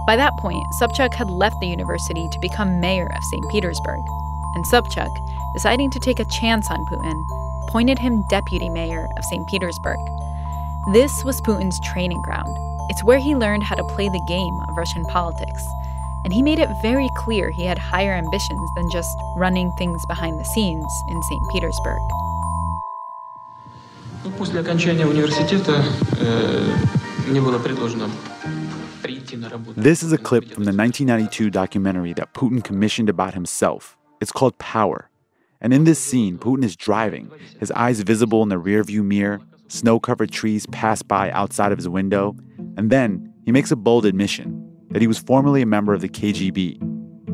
By 0.06 0.16
that 0.18 0.38
point, 0.38 0.66
Sobchak 0.80 1.14
had 1.14 1.30
left 1.30 1.60
the 1.62 1.68
university 1.68 2.28
to 2.30 2.40
become 2.40 2.82
mayor 2.82 3.10
of 3.16 3.24
St. 3.24 3.50
Petersburg. 3.50 4.02
And 4.56 4.66
Sobchak, 4.66 5.10
deciding 5.54 5.90
to 5.92 6.00
take 6.00 6.20
a 6.20 6.26
chance 6.26 6.70
on 6.70 6.86
Putin, 6.86 7.24
appointed 7.68 7.98
him 7.98 8.24
deputy 8.30 8.70
mayor 8.70 9.08
of 9.18 9.24
St. 9.26 9.48
Petersburg. 9.48 10.00
This 10.92 11.24
was 11.24 11.42
Putin's 11.42 11.80
training 11.80 12.22
ground. 12.22 12.56
It's 12.90 13.04
where 13.04 13.20
he 13.20 13.36
learned 13.36 13.64
how 13.64 13.76
to 13.76 13.84
play 13.96 14.10
the 14.10 14.26
game 14.28 14.60
of 14.68 14.78
Russian 14.78 15.06
politics 15.06 15.66
and 16.24 16.34
he 16.34 16.42
made 16.42 16.60
it 16.60 16.70
very 16.82 17.10
clear 17.18 17.52
he 17.52 17.66
had 17.66 17.78
higher 17.78 18.14
ambitions 18.14 18.70
than 18.76 18.90
just 18.92 19.10
running 19.36 19.72
things 19.78 20.06
behind 20.08 20.40
the 20.40 20.46
scenes 20.46 21.04
in 21.10 21.22
St. 21.24 21.42
Petersburg. 21.52 22.02
This 29.76 30.04
is 30.04 30.14
a 30.14 30.18
clip 30.18 30.46
from 30.46 30.64
the 30.64 30.72
1992 30.72 31.50
documentary 31.50 32.14
that 32.14 32.34
Putin 32.34 32.64
commissioned 32.64 33.10
about 33.10 33.34
himself. 33.34 33.98
It's 34.22 34.32
called 34.32 34.58
Power. 34.58 35.10
And 35.60 35.74
in 35.74 35.84
this 35.84 36.00
scene, 36.00 36.38
Putin 36.38 36.64
is 36.64 36.76
driving, 36.76 37.32
his 37.60 37.72
eyes 37.72 38.00
visible 38.02 38.44
in 38.44 38.50
the 38.50 38.60
rearview 38.60 39.04
mirror, 39.04 39.42
snow 39.68 40.00
covered 40.00 40.32
trees 40.32 40.66
pass 40.68 41.02
by 41.02 41.32
outside 41.32 41.72
of 41.72 41.78
his 41.78 41.90
window, 41.90 42.36
and 42.78 42.90
then 42.90 43.34
he 43.46 43.52
makes 43.52 43.72
a 43.72 43.76
bold 43.76 44.06
admission 44.06 44.63
that 44.94 45.02
he 45.02 45.08
was 45.08 45.18
formerly 45.18 45.62
a 45.62 45.66
member 45.66 45.94
of 45.94 46.02
the 46.02 46.10
KGB, 46.10 46.82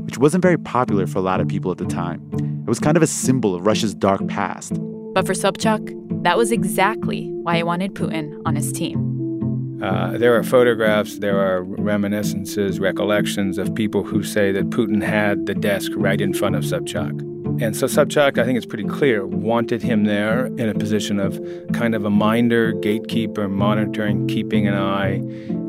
which 0.06 0.18
wasn't 0.18 0.42
very 0.42 0.58
popular 0.58 1.06
for 1.06 1.20
a 1.20 1.22
lot 1.22 1.40
of 1.40 1.48
people 1.48 1.72
at 1.72 1.78
the 1.78 1.86
time. 1.86 2.28
It 2.34 2.70
was 2.70 2.80
kind 2.80 2.98
of 2.98 3.04
a 3.04 3.08
symbol 3.08 3.54
of 3.54 3.66
Russia's 3.66 3.94
dark 3.94 4.26
past. 4.28 4.74
But 5.14 5.26
for 5.26 5.34
Sobchak, 5.34 6.24
that 6.24 6.38
was 6.38 6.52
exactly 6.52 7.30
why 7.44 7.58
he 7.58 7.64
wanted 7.64 7.94
Putin 7.94 8.40
on 8.46 8.56
his 8.56 8.72
team. 8.72 9.82
Uh, 9.84 10.18
there 10.18 10.36
are 10.36 10.44
photographs, 10.44 11.20
there 11.20 11.40
are 11.40 11.64
reminiscences, 11.64 12.80
recollections 12.80 13.58
of 13.58 13.74
people 13.76 14.04
who 14.04 14.24
say 14.24 14.52
that 14.52 14.70
Putin 14.70 15.02
had 15.02 15.46
the 15.46 15.54
desk 15.54 15.92
right 15.96 16.20
in 16.20 16.34
front 16.34 16.56
of 16.56 16.64
Sobchak. 16.64 17.14
And 17.62 17.76
so 17.76 17.88
Sobchak, 17.88 18.38
I 18.38 18.46
think 18.46 18.58
it's 18.58 18.66
pretty 18.66 18.86
clear, 18.86 19.26
wanted 19.26 19.82
him 19.82 20.06
there 20.06 20.46
in 20.46 20.70
a 20.70 20.74
position 20.74 21.20
of 21.20 21.42
kind 21.74 21.94
of 21.94 22.06
a 22.06 22.10
minder, 22.10 22.72
gatekeeper, 22.72 23.50
monitoring, 23.50 24.28
keeping 24.28 24.66
an 24.66 24.76
eye 24.76 25.18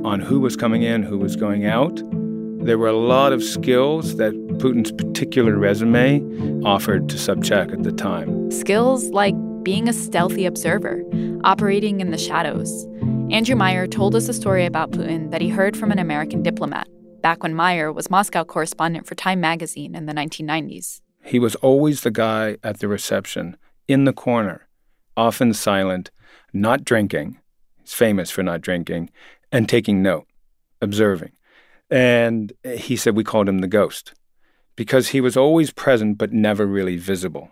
on 0.05 0.21
who 0.21 0.39
was 0.39 0.57
coming 0.57 0.83
in, 0.83 1.03
who 1.03 1.19
was 1.19 1.35
going 1.35 1.67
out. 1.67 2.01
There 2.65 2.79
were 2.79 2.89
a 2.89 2.97
lot 2.97 3.33
of 3.33 3.43
skills 3.43 4.17
that 4.17 4.33
Putin's 4.59 4.93
particular 4.93 5.57
resume 5.57 6.63
offered 6.65 7.09
to 7.09 7.17
Sobchak 7.17 7.73
at 7.73 7.83
the 7.83 7.93
time. 7.93 8.53
Skills 8.53 9.09
like 9.11 9.35
being 9.65 9.89
a 9.89 9.93
stealthy 9.93 10.47
observer, 10.47 11.03
operating 11.43 12.01
in 12.01 12.13
the 12.13 12.19
shadows, 12.19 12.87
Andrew 13.31 13.57
Meier 13.57 13.89
told 13.89 14.15
us 14.15 14.29
a 14.29 14.33
story 14.33 14.65
about 14.65 14.93
Putin 14.93 15.33
that 15.33 15.41
he 15.41 15.49
heard 15.49 15.77
from 15.77 15.91
an 15.91 15.99
American 15.99 16.43
diplomat 16.43 16.87
back 17.21 17.43
when 17.43 17.55
Meier 17.55 17.93
was 17.93 18.11
Moscow 18.11 18.45
correspondent 18.45 19.07
for 19.07 19.15
Time 19.15 19.41
magazine 19.41 19.95
in 19.95 20.07
the 20.07 20.13
1990s. 20.13 21.01
He 21.23 21.39
was 21.39 21.55
always 21.57 22.01
the 22.01 22.11
guy 22.11 22.57
at 22.63 22.81
the 22.81 22.89
reception, 22.89 23.57
in 23.87 24.05
the 24.05 24.13
corner, 24.13 24.69
often 25.17 25.53
silent, 25.55 26.11
not 26.53 26.85
drinking. 26.85 27.39
He's 27.81 27.93
famous 27.93 28.31
for 28.31 28.43
not 28.43 28.61
drinking, 28.61 29.11
and 29.53 29.69
taking 29.69 30.03
note, 30.03 30.27
observing. 30.81 31.33
And 31.91 32.53
he 32.65 32.97
said 32.97 33.17
we 33.17 33.25
called 33.25 33.49
him 33.49 33.59
the 33.59 33.69
ghost 33.69 34.15
because 34.77 35.09
he 35.09 35.21
was 35.21 35.37
always 35.37 35.73
present 35.73 36.17
but 36.17 36.33
never 36.33 36.67
really 36.67 36.97
visible. 36.97 37.51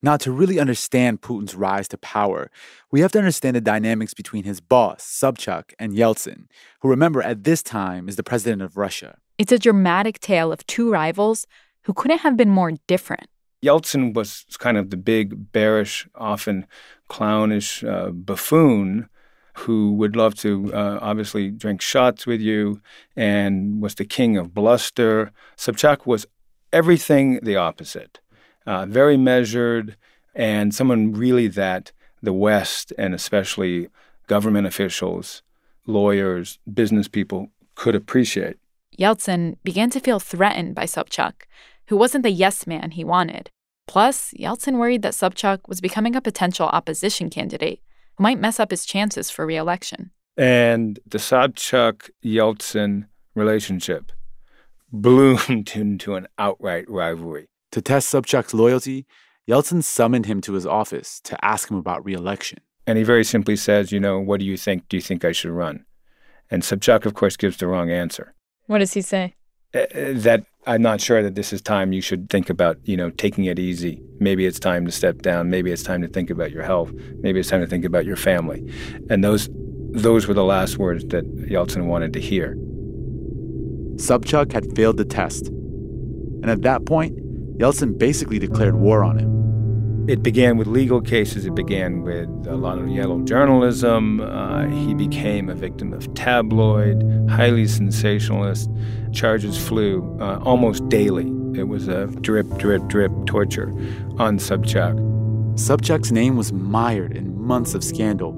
Now, 0.00 0.16
to 0.18 0.30
really 0.30 0.60
understand 0.60 1.22
Putin's 1.22 1.56
rise 1.56 1.88
to 1.88 1.98
power, 1.98 2.50
we 2.92 3.00
have 3.00 3.10
to 3.12 3.18
understand 3.18 3.56
the 3.56 3.60
dynamics 3.60 4.14
between 4.14 4.44
his 4.44 4.60
boss, 4.60 5.02
Sobchak, 5.02 5.72
and 5.78 5.92
Yeltsin, 5.92 6.46
who 6.80 6.88
remember 6.88 7.20
at 7.20 7.42
this 7.42 7.62
time 7.64 8.08
is 8.08 8.14
the 8.14 8.22
president 8.22 8.62
of 8.62 8.76
Russia. 8.76 9.18
It's 9.38 9.52
a 9.52 9.58
dramatic 9.58 10.18
tale 10.18 10.50
of 10.52 10.66
two 10.66 10.90
rivals 10.90 11.46
who 11.82 11.94
couldn't 11.94 12.18
have 12.18 12.36
been 12.36 12.50
more 12.50 12.72
different. 12.88 13.28
Yeltsin 13.62 14.12
was 14.12 14.44
kind 14.58 14.76
of 14.76 14.90
the 14.90 14.96
big, 14.96 15.52
bearish, 15.52 16.08
often 16.16 16.66
clownish 17.08 17.84
uh, 17.84 18.10
buffoon 18.10 19.08
who 19.58 19.92
would 19.94 20.16
love 20.16 20.34
to 20.36 20.72
uh, 20.74 20.98
obviously 21.00 21.50
drink 21.50 21.80
shots 21.80 22.26
with 22.26 22.40
you 22.40 22.80
and 23.16 23.80
was 23.80 23.94
the 23.94 24.04
king 24.04 24.36
of 24.36 24.54
bluster. 24.54 25.32
Sobchak 25.56 26.06
was 26.06 26.26
everything 26.72 27.40
the 27.42 27.56
opposite 27.56 28.20
uh, 28.66 28.84
very 28.86 29.16
measured, 29.16 29.96
and 30.34 30.74
someone 30.74 31.12
really 31.12 31.48
that 31.48 31.90
the 32.22 32.34
West 32.34 32.92
and 32.98 33.14
especially 33.14 33.88
government 34.26 34.66
officials, 34.66 35.42
lawyers, 35.86 36.58
business 36.72 37.08
people 37.08 37.50
could 37.74 37.94
appreciate. 37.94 38.58
Yeltsin 38.98 39.56
began 39.62 39.90
to 39.90 40.00
feel 40.00 40.18
threatened 40.18 40.74
by 40.74 40.84
Sobchak, 40.84 41.44
who 41.86 41.96
wasn't 41.96 42.24
the 42.24 42.30
yes 42.30 42.66
man 42.66 42.90
he 42.90 43.04
wanted. 43.04 43.50
Plus, 43.86 44.34
Yeltsin 44.38 44.78
worried 44.78 45.02
that 45.02 45.14
Sobchak 45.14 45.60
was 45.68 45.80
becoming 45.80 46.16
a 46.16 46.20
potential 46.20 46.66
opposition 46.66 47.30
candidate 47.30 47.80
who 48.16 48.22
might 48.22 48.40
mess 48.40 48.58
up 48.58 48.70
his 48.70 48.84
chances 48.84 49.30
for 49.30 49.46
reelection. 49.46 50.10
And 50.36 50.98
the 51.06 51.18
Sobchak 51.18 52.10
Yeltsin 52.24 53.06
relationship 53.34 54.12
bloomed 54.92 55.72
into 55.74 56.16
an 56.16 56.26
outright 56.38 56.88
rivalry. 56.90 57.46
To 57.72 57.80
test 57.80 58.12
Sobchak's 58.12 58.52
loyalty, 58.52 59.06
Yeltsin 59.48 59.82
summoned 59.82 60.26
him 60.26 60.40
to 60.42 60.54
his 60.54 60.66
office 60.66 61.20
to 61.22 61.42
ask 61.44 61.70
him 61.70 61.76
about 61.76 62.04
reelection. 62.04 62.58
And 62.86 62.98
he 62.98 63.04
very 63.04 63.24
simply 63.24 63.56
says, 63.56 63.92
You 63.92 64.00
know, 64.00 64.18
what 64.18 64.40
do 64.40 64.46
you 64.46 64.56
think? 64.56 64.88
Do 64.88 64.96
you 64.96 65.02
think 65.02 65.24
I 65.24 65.32
should 65.32 65.50
run? 65.50 65.84
And 66.50 66.62
Sobchak, 66.62 67.06
of 67.06 67.14
course, 67.14 67.36
gives 67.36 67.58
the 67.58 67.66
wrong 67.66 67.90
answer. 67.90 68.34
What 68.68 68.78
does 68.78 68.92
he 68.92 69.00
say? 69.00 69.34
Uh, 69.74 69.84
that 70.12 70.44
I'm 70.66 70.82
not 70.82 71.00
sure 71.00 71.22
that 71.22 71.34
this 71.34 71.52
is 71.52 71.62
time 71.62 71.92
you 71.92 72.02
should 72.02 72.28
think 72.28 72.50
about, 72.50 72.76
you 72.84 72.96
know, 72.96 73.10
taking 73.10 73.46
it 73.46 73.58
easy. 73.58 74.00
Maybe 74.20 74.44
it's 74.44 74.60
time 74.60 74.84
to 74.84 74.92
step 74.92 75.22
down. 75.22 75.48
Maybe 75.50 75.72
it's 75.72 75.82
time 75.82 76.02
to 76.02 76.08
think 76.08 76.30
about 76.30 76.50
your 76.50 76.62
health. 76.62 76.92
Maybe 77.20 77.40
it's 77.40 77.48
time 77.48 77.62
to 77.62 77.66
think 77.66 77.86
about 77.86 78.04
your 78.04 78.16
family. 78.16 78.70
And 79.10 79.24
those 79.24 79.48
those 79.92 80.26
were 80.26 80.34
the 80.34 80.44
last 80.44 80.76
words 80.76 81.04
that 81.06 81.24
Yeltsin 81.48 81.86
wanted 81.86 82.12
to 82.12 82.20
hear. 82.20 82.56
Sobchak 83.96 84.52
had 84.52 84.76
failed 84.76 84.98
the 84.98 85.04
test. 85.04 85.48
And 85.48 86.50
at 86.50 86.60
that 86.62 86.84
point, 86.84 87.16
Yeltsin 87.58 87.98
basically 87.98 88.38
declared 88.38 88.76
war 88.76 89.02
on 89.02 89.18
him. 89.18 89.47
It 90.08 90.22
began 90.22 90.56
with 90.56 90.66
legal 90.66 91.02
cases. 91.02 91.44
It 91.44 91.54
began 91.54 92.00
with 92.00 92.30
a 92.46 92.56
lot 92.56 92.78
of 92.78 92.88
yellow 92.88 93.20
journalism. 93.20 94.22
Uh, 94.22 94.64
he 94.64 94.94
became 94.94 95.50
a 95.50 95.54
victim 95.54 95.92
of 95.92 96.14
tabloid, 96.14 97.04
highly 97.28 97.66
sensationalist. 97.66 98.70
Charges 99.12 99.58
flew 99.58 100.18
uh, 100.18 100.38
almost 100.42 100.88
daily. 100.88 101.26
It 101.60 101.68
was 101.68 101.88
a 101.88 102.06
drip, 102.06 102.46
drip, 102.56 102.86
drip 102.86 103.12
torture 103.26 103.68
on 104.18 104.38
Sobchak. 104.38 104.96
Sobchak's 105.56 106.10
name 106.10 106.38
was 106.38 106.54
mired 106.54 107.14
in 107.14 107.38
months 107.38 107.74
of 107.74 107.84
scandal. 107.84 108.32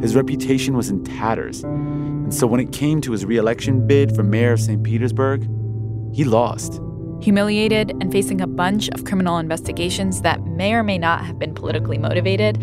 His 0.00 0.16
reputation 0.16 0.76
was 0.76 0.90
in 0.90 1.04
tatters. 1.04 1.62
And 1.62 2.34
so 2.34 2.48
when 2.48 2.58
it 2.58 2.72
came 2.72 3.00
to 3.00 3.12
his 3.12 3.24
reelection 3.24 3.86
bid 3.86 4.16
for 4.16 4.24
mayor 4.24 4.54
of 4.54 4.60
St. 4.60 4.82
Petersburg, 4.82 5.42
he 6.12 6.24
lost 6.24 6.80
humiliated 7.22 7.90
and 8.00 8.10
facing 8.10 8.40
a 8.40 8.46
bunch 8.46 8.88
of 8.90 9.04
criminal 9.04 9.38
investigations 9.38 10.22
that 10.22 10.44
may 10.46 10.74
or 10.74 10.82
may 10.82 10.98
not 10.98 11.24
have 11.24 11.38
been 11.38 11.54
politically 11.54 11.98
motivated 11.98 12.56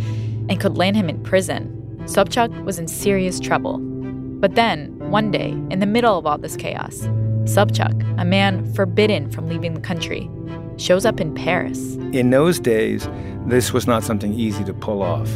and 0.49 0.59
could 0.59 0.77
land 0.77 0.95
him 0.95 1.09
in 1.09 1.21
prison. 1.23 1.75
Sobchak 2.03 2.65
was 2.65 2.77
in 2.77 2.87
serious 2.87 3.39
trouble. 3.39 3.77
But 3.77 4.55
then, 4.55 4.97
one 5.11 5.31
day, 5.31 5.51
in 5.69 5.79
the 5.79 5.85
middle 5.85 6.17
of 6.17 6.25
all 6.25 6.37
this 6.37 6.55
chaos, 6.55 7.01
Sobchak, 7.43 8.19
a 8.19 8.25
man 8.25 8.71
forbidden 8.73 9.31
from 9.31 9.47
leaving 9.47 9.73
the 9.73 9.81
country, 9.81 10.29
shows 10.77 11.05
up 11.05 11.19
in 11.19 11.33
Paris. 11.33 11.95
In 12.13 12.29
those 12.29 12.59
days, 12.59 13.07
this 13.45 13.73
was 13.73 13.87
not 13.87 14.03
something 14.03 14.33
easy 14.33 14.63
to 14.63 14.73
pull 14.73 15.01
off. 15.01 15.29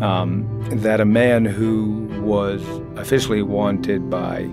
Um, 0.00 0.46
that 0.70 1.00
a 1.00 1.04
man 1.04 1.44
who 1.44 2.06
was 2.22 2.62
officially 2.96 3.42
wanted 3.42 4.08
by 4.08 4.48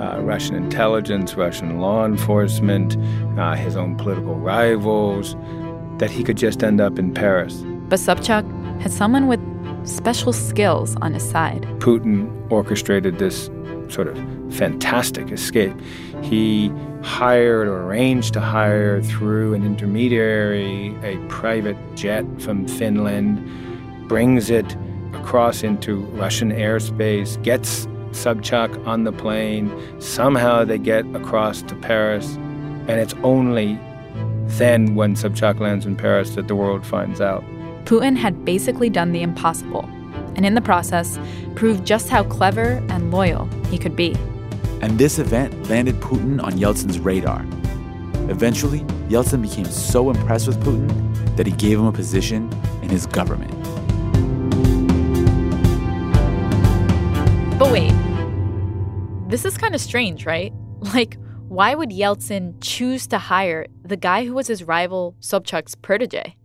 uh, 0.00 0.20
Russian 0.20 0.54
intelligence, 0.54 1.34
Russian 1.34 1.78
law 1.78 2.04
enforcement, 2.04 2.96
uh, 3.38 3.54
his 3.54 3.76
own 3.76 3.96
political 3.96 4.36
rivals, 4.36 5.36
that 5.98 6.10
he 6.10 6.24
could 6.24 6.36
just 6.36 6.62
end 6.62 6.80
up 6.80 6.98
in 6.98 7.12
Paris. 7.12 7.62
But 7.88 7.98
Sobchak 7.98 8.44
had 8.80 8.92
someone 8.92 9.26
with 9.28 9.40
special 9.86 10.32
skills 10.32 10.96
on 10.96 11.14
his 11.14 11.28
side. 11.28 11.62
Putin 11.78 12.30
orchestrated 12.50 13.18
this 13.18 13.50
sort 13.88 14.08
of 14.08 14.16
fantastic 14.54 15.30
escape. 15.30 15.74
He 16.22 16.72
hired 17.02 17.68
or 17.68 17.82
arranged 17.82 18.32
to 18.34 18.40
hire 18.40 19.02
through 19.02 19.54
an 19.54 19.64
intermediary 19.64 20.96
a 21.02 21.16
private 21.28 21.76
jet 21.94 22.24
from 22.40 22.66
Finland, 22.66 24.08
brings 24.08 24.50
it 24.50 24.76
across 25.14 25.62
into 25.62 26.00
Russian 26.16 26.50
airspace, 26.52 27.42
gets 27.42 27.86
Sobchak 28.12 28.86
on 28.86 29.04
the 29.04 29.12
plane. 29.12 29.70
Somehow 30.00 30.64
they 30.64 30.78
get 30.78 31.04
across 31.14 31.62
to 31.62 31.74
Paris, 31.76 32.36
and 32.88 32.92
it's 32.92 33.14
only 33.22 33.78
then, 34.58 34.94
when 34.94 35.14
Sobchak 35.14 35.60
lands 35.60 35.86
in 35.86 35.96
Paris, 35.96 36.34
that 36.34 36.46
the 36.48 36.54
world 36.54 36.84
finds 36.84 37.20
out. 37.20 37.42
Putin 37.84 38.16
had 38.16 38.44
basically 38.44 38.90
done 38.90 39.12
the 39.12 39.22
impossible, 39.22 39.84
and 40.36 40.44
in 40.44 40.54
the 40.54 40.60
process, 40.60 41.18
proved 41.54 41.86
just 41.86 42.08
how 42.08 42.22
clever 42.24 42.84
and 42.90 43.10
loyal 43.10 43.46
he 43.70 43.78
could 43.78 43.96
be. 43.96 44.14
And 44.82 44.98
this 44.98 45.18
event 45.18 45.70
landed 45.70 45.96
Putin 46.00 46.42
on 46.42 46.54
Yeltsin's 46.54 46.98
radar. 46.98 47.46
Eventually, 48.30 48.80
Yeltsin 49.08 49.42
became 49.42 49.64
so 49.64 50.10
impressed 50.10 50.46
with 50.46 50.60
Putin 50.60 50.90
that 51.36 51.46
he 51.46 51.52
gave 51.52 51.78
him 51.78 51.86
a 51.86 51.92
position 51.92 52.52
in 52.82 52.88
his 52.88 53.06
government. 53.06 53.50
But 57.58 57.72
wait, 57.72 57.92
this 59.32 59.46
is 59.46 59.56
kind 59.56 59.74
of 59.74 59.80
strange, 59.80 60.26
right? 60.26 60.52
Like, 60.94 61.16
why 61.46 61.76
would 61.76 61.90
Yeltsin 61.90 62.54
choose 62.60 63.06
to 63.06 63.18
hire 63.18 63.66
the 63.84 63.96
guy 63.96 64.24
who 64.24 64.34
was 64.34 64.48
his 64.48 64.64
rival, 64.64 65.14
Sobchak's 65.20 65.76
protege? 65.76 66.36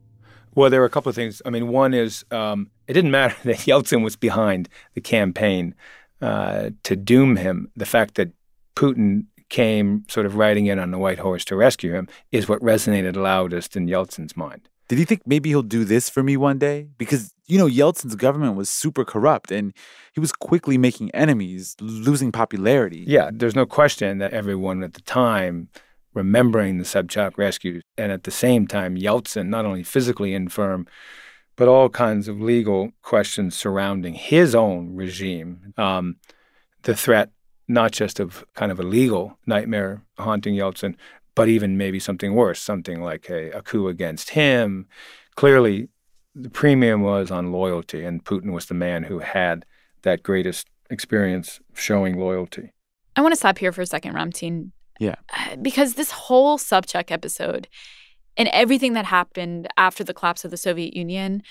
Well, 0.54 0.70
there 0.70 0.80
were 0.80 0.86
a 0.86 0.92
couple 0.92 1.10
of 1.10 1.16
things. 1.16 1.42
I 1.44 1.50
mean, 1.50 1.70
one 1.70 1.96
is 1.96 2.24
um, 2.30 2.70
it 2.88 2.94
didn't 2.94 3.10
matter 3.20 3.36
that 3.46 3.66
Yeltsin 3.66 4.04
was 4.04 4.16
behind 4.16 4.70
the 4.94 5.02
campaign 5.02 5.74
uh, 6.22 6.70
to 6.84 6.96
doom 6.96 7.38
him. 7.38 7.72
The 7.76 7.88
fact 7.88 8.14
that 8.16 8.30
Putin 8.76 9.26
came 9.50 10.04
sort 10.08 10.28
of 10.28 10.36
riding 10.36 10.68
in 10.68 10.78
on 10.78 10.92
the 10.92 11.00
white 11.00 11.20
horse 11.20 11.44
to 11.46 11.56
rescue 11.56 11.94
him 11.94 12.08
is 12.32 12.48
what 12.48 12.62
resonated 12.62 13.16
loudest 13.16 13.76
in 13.76 13.88
Yeltsin's 13.88 14.38
mind. 14.38 14.70
Did 14.88 15.00
he 15.00 15.06
think 15.06 15.22
maybe 15.26 15.50
he'll 15.50 15.64
do 15.64 15.84
this 15.84 16.12
for 16.12 16.22
me 16.22 16.38
one 16.38 16.60
day? 16.60 16.90
Because, 17.00 17.34
you 17.48 17.58
know, 17.58 17.68
Yeltsin's 17.68 18.16
government 18.16 18.56
was 18.56 18.70
super 18.70 19.06
corrupt 19.06 19.52
and 19.52 19.74
he 20.14 20.20
was 20.20 20.32
quickly 20.32 20.78
making 20.78 21.12
enemies, 21.12 21.76
losing 21.80 22.32
popularity. 22.32 23.04
Yeah, 23.08 23.30
there's 23.34 23.56
no 23.56 23.66
question 23.66 24.18
that 24.18 24.34
everyone 24.34 24.84
at 24.84 24.94
the 24.94 25.02
time 25.02 25.70
remembering 26.14 26.78
the 26.78 26.84
Sobchak 26.84 27.38
rescue, 27.38 27.80
and 27.98 28.12
at 28.12 28.24
the 28.24 28.32
same 28.32 28.68
time, 28.68 28.98
Yeltsin, 28.98 29.48
not 29.48 29.66
only 29.66 29.84
physically 29.84 30.34
infirm, 30.34 30.88
but 31.56 31.68
all 31.68 31.90
kinds 31.90 32.28
of 32.28 32.42
legal 32.42 32.92
questions 33.04 33.56
surrounding 33.56 34.16
his 34.16 34.56
own 34.56 34.96
regime. 34.96 35.74
Um, 35.78 36.18
the 36.84 36.96
threat, 36.96 37.30
not 37.68 37.92
just 37.92 38.20
of 38.20 38.44
kind 38.56 38.72
of 38.72 38.80
a 38.80 38.84
legal 38.84 39.38
nightmare 39.46 40.02
haunting 40.18 40.56
Yeltsin, 40.56 40.96
but 41.36 41.48
even 41.48 41.78
maybe 41.78 42.00
something 42.00 42.34
worse, 42.34 42.60
something 42.62 43.02
like 43.02 43.30
a, 43.30 43.52
a 43.52 43.62
coup 43.62 43.88
against 43.88 44.32
him. 44.32 44.88
Clearly, 45.36 45.90
the 46.40 46.50
premium 46.50 47.02
was 47.02 47.32
on 47.32 47.52
loyalty, 47.52 48.04
and 48.04 48.24
Putin 48.24 48.52
was 48.54 48.68
the 48.68 48.74
man 48.74 49.04
who 49.04 49.20
had 49.20 49.66
that 50.04 50.24
greatest 50.24 50.68
experience 50.90 51.60
showing 51.74 52.18
loyalty. 52.20 52.72
I 53.16 53.22
want 53.22 53.32
to 53.34 53.38
stop 53.38 53.58
here 53.58 53.72
for 53.72 53.82
a 53.82 53.86
second, 53.86 54.14
Ramtin. 54.14 54.72
Yeah. 55.00 55.16
Uh, 55.36 55.56
because 55.58 55.96
this 55.96 56.12
whole 56.12 56.58
Sobchak 56.58 57.12
episode 57.12 57.68
and 58.36 58.48
everything 58.50 58.94
that 58.94 59.06
happened 59.06 59.68
after 59.78 60.04
the 60.04 60.14
collapse 60.14 60.46
of 60.46 60.52
the 60.52 60.58
Soviet 60.58 60.96
Union, 60.96 61.42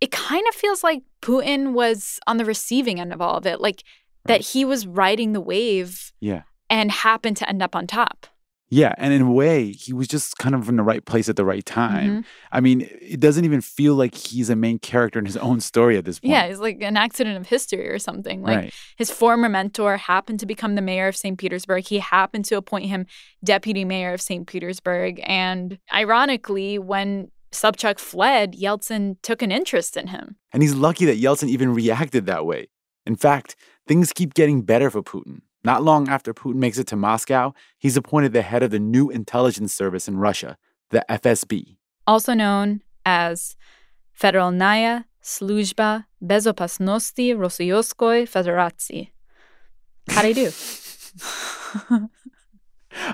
it 0.00 0.10
kind 0.12 0.44
of 0.48 0.54
feels 0.54 0.82
like 0.84 1.02
Putin 1.20 1.72
was 1.72 2.18
on 2.26 2.36
the 2.36 2.44
receiving 2.44 3.00
end 3.00 3.12
of 3.12 3.20
all 3.20 3.36
of 3.36 3.46
it, 3.46 3.60
like 3.60 3.82
that 4.26 4.40
he 4.40 4.64
was 4.64 4.86
riding 4.86 5.32
the 5.32 5.40
wave 5.40 6.12
Yeah. 6.20 6.42
and 6.70 6.90
happened 6.90 7.36
to 7.38 7.48
end 7.48 7.62
up 7.62 7.74
on 7.76 7.86
top. 7.86 8.26
Yeah, 8.70 8.94
and 8.98 9.12
in 9.12 9.22
a 9.22 9.30
way, 9.30 9.70
he 9.72 9.92
was 9.92 10.08
just 10.08 10.38
kind 10.38 10.54
of 10.54 10.68
in 10.68 10.76
the 10.76 10.82
right 10.82 11.04
place 11.04 11.28
at 11.28 11.36
the 11.36 11.44
right 11.44 11.64
time. 11.64 12.22
Mhm. 12.22 12.24
I 12.50 12.60
mean, 12.60 12.88
it 13.00 13.20
doesn't 13.20 13.44
even 13.44 13.60
feel 13.60 13.94
like 13.94 14.14
he's 14.14 14.50
a 14.50 14.56
main 14.56 14.78
character 14.78 15.18
in 15.18 15.26
his 15.26 15.36
own 15.36 15.60
story 15.60 15.96
at 15.96 16.04
this 16.06 16.18
point. 16.18 16.32
Yeah, 16.32 16.44
it's 16.44 16.60
like 16.60 16.80
an 16.80 16.96
accident 16.96 17.36
of 17.36 17.46
history 17.46 17.88
or 17.88 17.98
something. 17.98 18.42
Like 18.42 18.56
Right. 18.56 18.74
his 18.96 19.10
former 19.10 19.48
mentor 19.48 19.96
happened 19.98 20.40
to 20.40 20.46
become 20.46 20.74
the 20.74 20.82
mayor 20.82 21.06
of 21.08 21.16
St. 21.16 21.38
Petersburg. 21.38 21.84
He 21.86 21.98
happened 21.98 22.46
to 22.46 22.56
appoint 22.56 22.86
him 22.86 23.06
deputy 23.44 23.84
mayor 23.84 24.12
of 24.14 24.20
St. 24.20 24.46
Petersburg. 24.46 25.20
And 25.24 25.78
ironically, 25.92 26.78
when 26.78 27.30
Sobchak 27.52 28.00
fled, 28.00 28.54
Yeltsin 28.54 29.16
took 29.22 29.42
an 29.42 29.52
interest 29.52 29.96
in 29.96 30.08
him. 30.08 30.36
And 30.52 30.62
he's 30.62 30.74
lucky 30.74 31.04
that 31.04 31.20
Yeltsin 31.20 31.48
even 31.48 31.72
reacted 31.72 32.26
that 32.26 32.44
way. 32.46 32.66
In 33.06 33.14
fact, 33.14 33.54
things 33.86 34.12
keep 34.12 34.34
getting 34.34 34.62
better 34.62 34.90
for 34.90 35.02
Putin. 35.02 35.42
Not 35.64 35.82
long 35.82 36.08
after 36.08 36.34
Putin 36.34 36.56
makes 36.56 36.78
it 36.78 36.86
to 36.88 36.96
Moscow, 36.96 37.54
he's 37.78 37.96
appointed 37.96 38.32
the 38.32 38.42
head 38.42 38.62
of 38.62 38.70
the 38.70 38.78
new 38.78 39.08
intelligence 39.10 39.72
service 39.74 40.06
in 40.06 40.18
Russia, 40.18 40.56
the 40.90 41.04
FSB. 41.08 41.76
also 42.06 42.34
known 42.34 42.82
as 43.06 43.56
Federalnaya 44.18 45.04
Sluzhba 45.22 46.04
Bezopasnosti 46.22 47.34
Rossiyskoy 47.34 48.28
Federatsii. 48.28 49.08
How 50.10 50.20
do 50.22 50.28
I 50.28 50.32
do? 52.00 52.08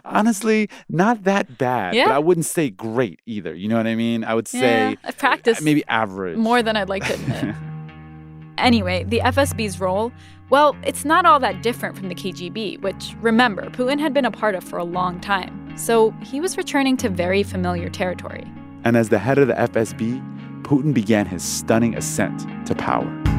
Honestly, 0.05 0.69
not 0.89 1.25
that 1.25 1.57
bad, 1.57 1.95
but 1.95 2.13
I 2.13 2.19
wouldn't 2.19 2.45
say 2.47 2.69
great 2.69 3.21
either. 3.27 3.55
You 3.55 3.69
know 3.69 3.77
what 3.77 3.87
I 3.87 3.95
mean? 3.95 4.25
I 4.25 4.35
would 4.35 4.49
yeah, 4.53 4.61
say 4.61 4.97
I've 5.05 5.17
practiced 5.17 5.63
maybe 5.63 5.83
average. 5.89 6.37
more 6.37 6.63
than 6.63 6.77
I'd 6.77 6.89
like 6.89 7.07
to 7.07 7.15
admit. 7.15 7.55
Anyway, 8.59 9.05
the 9.05 9.21
FSB's 9.21 9.81
role, 9.81 10.13
well, 10.51 10.77
it's 10.85 11.05
not 11.05 11.25
all 11.25 11.39
that 11.41 11.63
different 11.63 11.97
from 11.97 12.09
the 12.09 12.15
KGB, 12.15 12.81
which, 12.83 13.15
remember, 13.21 13.71
Putin 13.71 14.01
had 14.01 14.13
been 14.13 14.25
a 14.25 14.31
part 14.31 14.55
of 14.55 14.65
for 14.65 14.79
a 14.79 14.85
long 14.85 15.21
time. 15.21 15.77
So 15.77 16.11
he 16.23 16.41
was 16.41 16.57
returning 16.59 16.97
to 16.99 17.09
very 17.09 17.43
familiar 17.43 17.89
territory. 17.89 18.45
And 18.85 18.97
as 18.97 19.09
the 19.09 19.19
head 19.19 19.39
of 19.39 19.49
the 19.49 19.55
FSB, 19.55 20.63
Putin 20.63 20.93
began 20.93 21.27
his 21.27 21.43
stunning 21.43 21.97
ascent 21.97 22.47
to 22.67 22.75
power. 22.75 23.30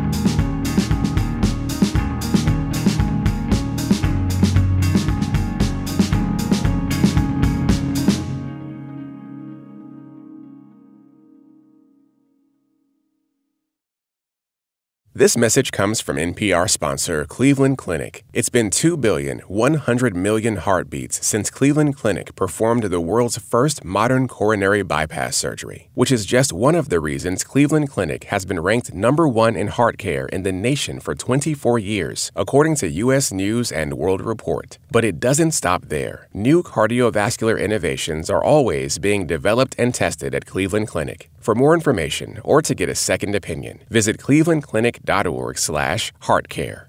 This 15.21 15.37
message 15.37 15.71
comes 15.71 16.01
from 16.01 16.17
NPR 16.17 16.67
sponsor 16.67 17.25
Cleveland 17.25 17.77
Clinic. 17.77 18.25
It's 18.33 18.49
been 18.49 18.71
2 18.71 18.97
billion 18.97 19.37
100 19.41 20.15
million 20.15 20.55
heartbeats 20.55 21.23
since 21.23 21.51
Cleveland 21.51 21.95
Clinic 21.95 22.35
performed 22.35 22.85
the 22.85 22.99
world's 22.99 23.37
first 23.37 23.85
modern 23.85 24.27
coronary 24.27 24.81
bypass 24.81 25.37
surgery, 25.37 25.89
which 25.93 26.11
is 26.11 26.25
just 26.25 26.51
one 26.51 26.73
of 26.73 26.89
the 26.89 26.99
reasons 26.99 27.43
Cleveland 27.43 27.87
Clinic 27.91 28.23
has 28.33 28.45
been 28.45 28.59
ranked 28.59 28.95
number 28.95 29.27
1 29.27 29.55
in 29.55 29.67
heart 29.67 29.99
care 29.99 30.25
in 30.25 30.41
the 30.41 30.51
nation 30.51 30.99
for 30.99 31.13
24 31.13 31.77
years, 31.77 32.31
according 32.35 32.75
to 32.77 32.89
US 32.89 33.31
News 33.31 33.71
and 33.71 33.93
World 33.93 34.21
Report. 34.21 34.79
But 34.91 35.05
it 35.05 35.21
doesn't 35.21 35.51
stop 35.51 35.85
there. 35.85 36.27
New 36.33 36.61
cardiovascular 36.61 37.57
innovations 37.57 38.29
are 38.29 38.43
always 38.43 38.99
being 38.99 39.25
developed 39.25 39.73
and 39.77 39.95
tested 39.95 40.35
at 40.35 40.45
Cleveland 40.45 40.89
Clinic. 40.89 41.29
For 41.39 41.55
more 41.55 41.73
information 41.73 42.41
or 42.43 42.61
to 42.61 42.75
get 42.75 42.89
a 42.89 42.95
second 42.95 43.33
opinion, 43.33 43.85
visit 43.89 44.17
clevelandclinic.org/heartcare. 44.17 46.87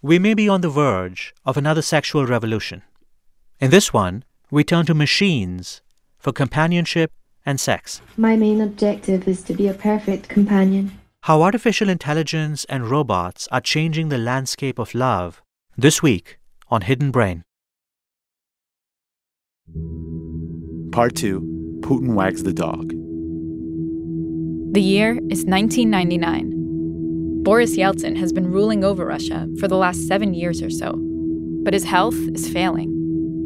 We 0.00 0.18
may 0.18 0.32
be 0.32 0.48
on 0.48 0.62
the 0.62 0.70
verge 0.70 1.34
of 1.44 1.58
another 1.58 1.82
sexual 1.82 2.24
revolution. 2.24 2.80
In 3.60 3.70
this 3.70 3.92
one, 3.92 4.24
we 4.50 4.64
turn 4.64 4.86
to 4.86 4.94
machines 4.94 5.82
for 6.18 6.32
companionship 6.32 7.12
and 7.44 7.60
sex. 7.60 8.00
My 8.16 8.36
main 8.36 8.62
objective 8.62 9.28
is 9.28 9.42
to 9.42 9.52
be 9.52 9.68
a 9.68 9.74
perfect 9.74 10.30
companion. 10.30 10.92
How 11.24 11.42
artificial 11.42 11.90
intelligence 11.90 12.64
and 12.70 12.88
robots 12.88 13.46
are 13.52 13.60
changing 13.60 14.08
the 14.08 14.16
landscape 14.16 14.78
of 14.78 14.94
love 14.94 15.42
this 15.76 16.00
week 16.02 16.37
on 16.70 16.82
Hidden 16.82 17.10
Brain. 17.10 17.42
Part 20.92 21.14
2 21.16 21.80
Putin 21.80 22.14
Wags 22.14 22.42
the 22.42 22.52
Dog. 22.52 22.90
The 24.72 24.82
year 24.82 25.12
is 25.30 25.44
1999. 25.44 27.42
Boris 27.42 27.76
Yeltsin 27.76 28.16
has 28.18 28.32
been 28.32 28.50
ruling 28.52 28.84
over 28.84 29.06
Russia 29.06 29.48
for 29.58 29.68
the 29.68 29.76
last 29.76 30.06
seven 30.06 30.34
years 30.34 30.60
or 30.60 30.70
so, 30.70 30.94
but 31.64 31.72
his 31.72 31.84
health 31.84 32.16
is 32.34 32.48
failing. 32.48 32.94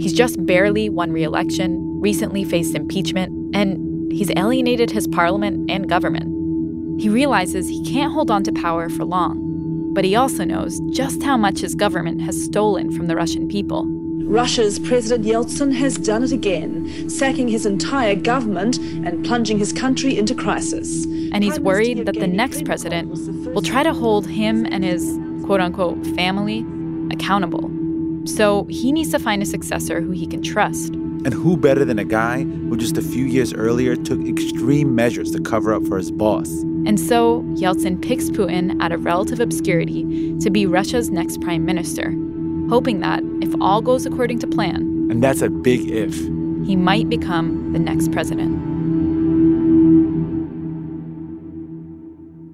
He's 0.01 0.13
just 0.13 0.45
barely 0.45 0.89
won 0.89 1.13
re 1.13 1.23
election, 1.23 2.01
recently 2.01 2.43
faced 2.43 2.75
impeachment, 2.75 3.55
and 3.55 4.11
he's 4.11 4.33
alienated 4.37 4.91
his 4.91 5.07
parliament 5.07 5.71
and 5.71 5.89
government. 5.89 7.01
He 7.01 7.09
realizes 7.09 7.69
he 7.69 7.85
can't 7.85 8.13
hold 8.13 8.31
on 8.31 8.43
to 8.45 8.53
power 8.53 8.89
for 8.89 9.05
long, 9.05 9.52
but 9.93 10.05
he 10.05 10.17
also 10.17 10.45
knows 10.45 10.81
just 10.91 11.23
how 11.23 11.37
much 11.37 11.61
his 11.61 11.75
government 11.75 12.21
has 12.23 12.43
stolen 12.43 12.91
from 12.91 13.07
the 13.07 13.17
Russian 13.17 13.49
people. 13.49 13.87
Russia's 14.25 14.79
President 14.79 15.27
Yeltsin 15.27 15.75
has 15.75 15.97
done 15.97 16.23
it 16.23 16.33
again, 16.33 17.11
sacking 17.11 17.49
his 17.49 17.67
entire 17.67 18.15
government 18.15 18.79
and 18.79 19.23
plunging 19.25 19.59
his 19.59 19.73
country 19.75 20.17
into 20.17 20.35
crisis. 20.35 21.05
And 21.33 21.45
he's 21.45 21.61
worried 21.61 22.07
that 22.07 22.19
the 22.19 22.27
next 22.27 22.65
president 22.65 23.11
will 23.55 23.61
try 23.61 23.83
to 23.83 23.93
hold 23.93 24.27
him 24.27 24.65
and 24.65 24.85
his 24.85 25.19
quote 25.45 25.61
unquote 25.61 26.07
family 26.17 26.65
accountable. 27.13 27.71
So 28.25 28.65
he 28.71 28.91
needs 28.91 29.11
to 29.11 29.19
find 29.19 29.43
a 29.43 29.47
successor 29.47 30.01
who 30.01 30.13
he 30.13 30.27
can 30.27 30.43
trust. 30.43 30.95
And 30.95 31.35
who 31.35 31.57
better 31.57 31.85
than 31.85 31.99
a 31.99 32.05
guy 32.05 32.45
who 32.45 32.77
just 32.77 32.97
a 32.97 33.03
few 33.03 33.25
years 33.25 33.53
earlier 33.53 33.97
took 33.97 34.21
extreme 34.27 34.95
measures 34.95 35.31
to 35.33 35.41
cover 35.41 35.75
up 35.75 35.85
for 35.87 35.99
his 35.99 36.11
boss? 36.11 36.49
And 36.85 36.99
so 36.99 37.43
Yeltsin 37.55 38.03
picks 38.03 38.29
Putin 38.31 38.81
out 38.83 38.91
of 38.93 39.05
relative 39.05 39.39
obscurity 39.39 40.37
to 40.41 40.51
be 40.51 40.67
Russia's 40.67 41.11
next 41.11 41.41
prime 41.41 41.65
minister, 41.65 42.13
hoping 42.69 43.01
that, 43.01 43.23
if 43.41 43.55
all 43.61 43.81
goes 43.81 44.05
according 44.05 44.41
to 44.41 44.47
plan, 44.47 45.09
And 45.11 45.23
that's 45.23 45.43
a 45.43 45.49
big 45.49 45.89
if. 45.89 46.15
he 46.67 46.75
might 46.75 47.09
become 47.09 47.73
the 47.73 47.79
next 47.79 48.11
president. 48.11 48.59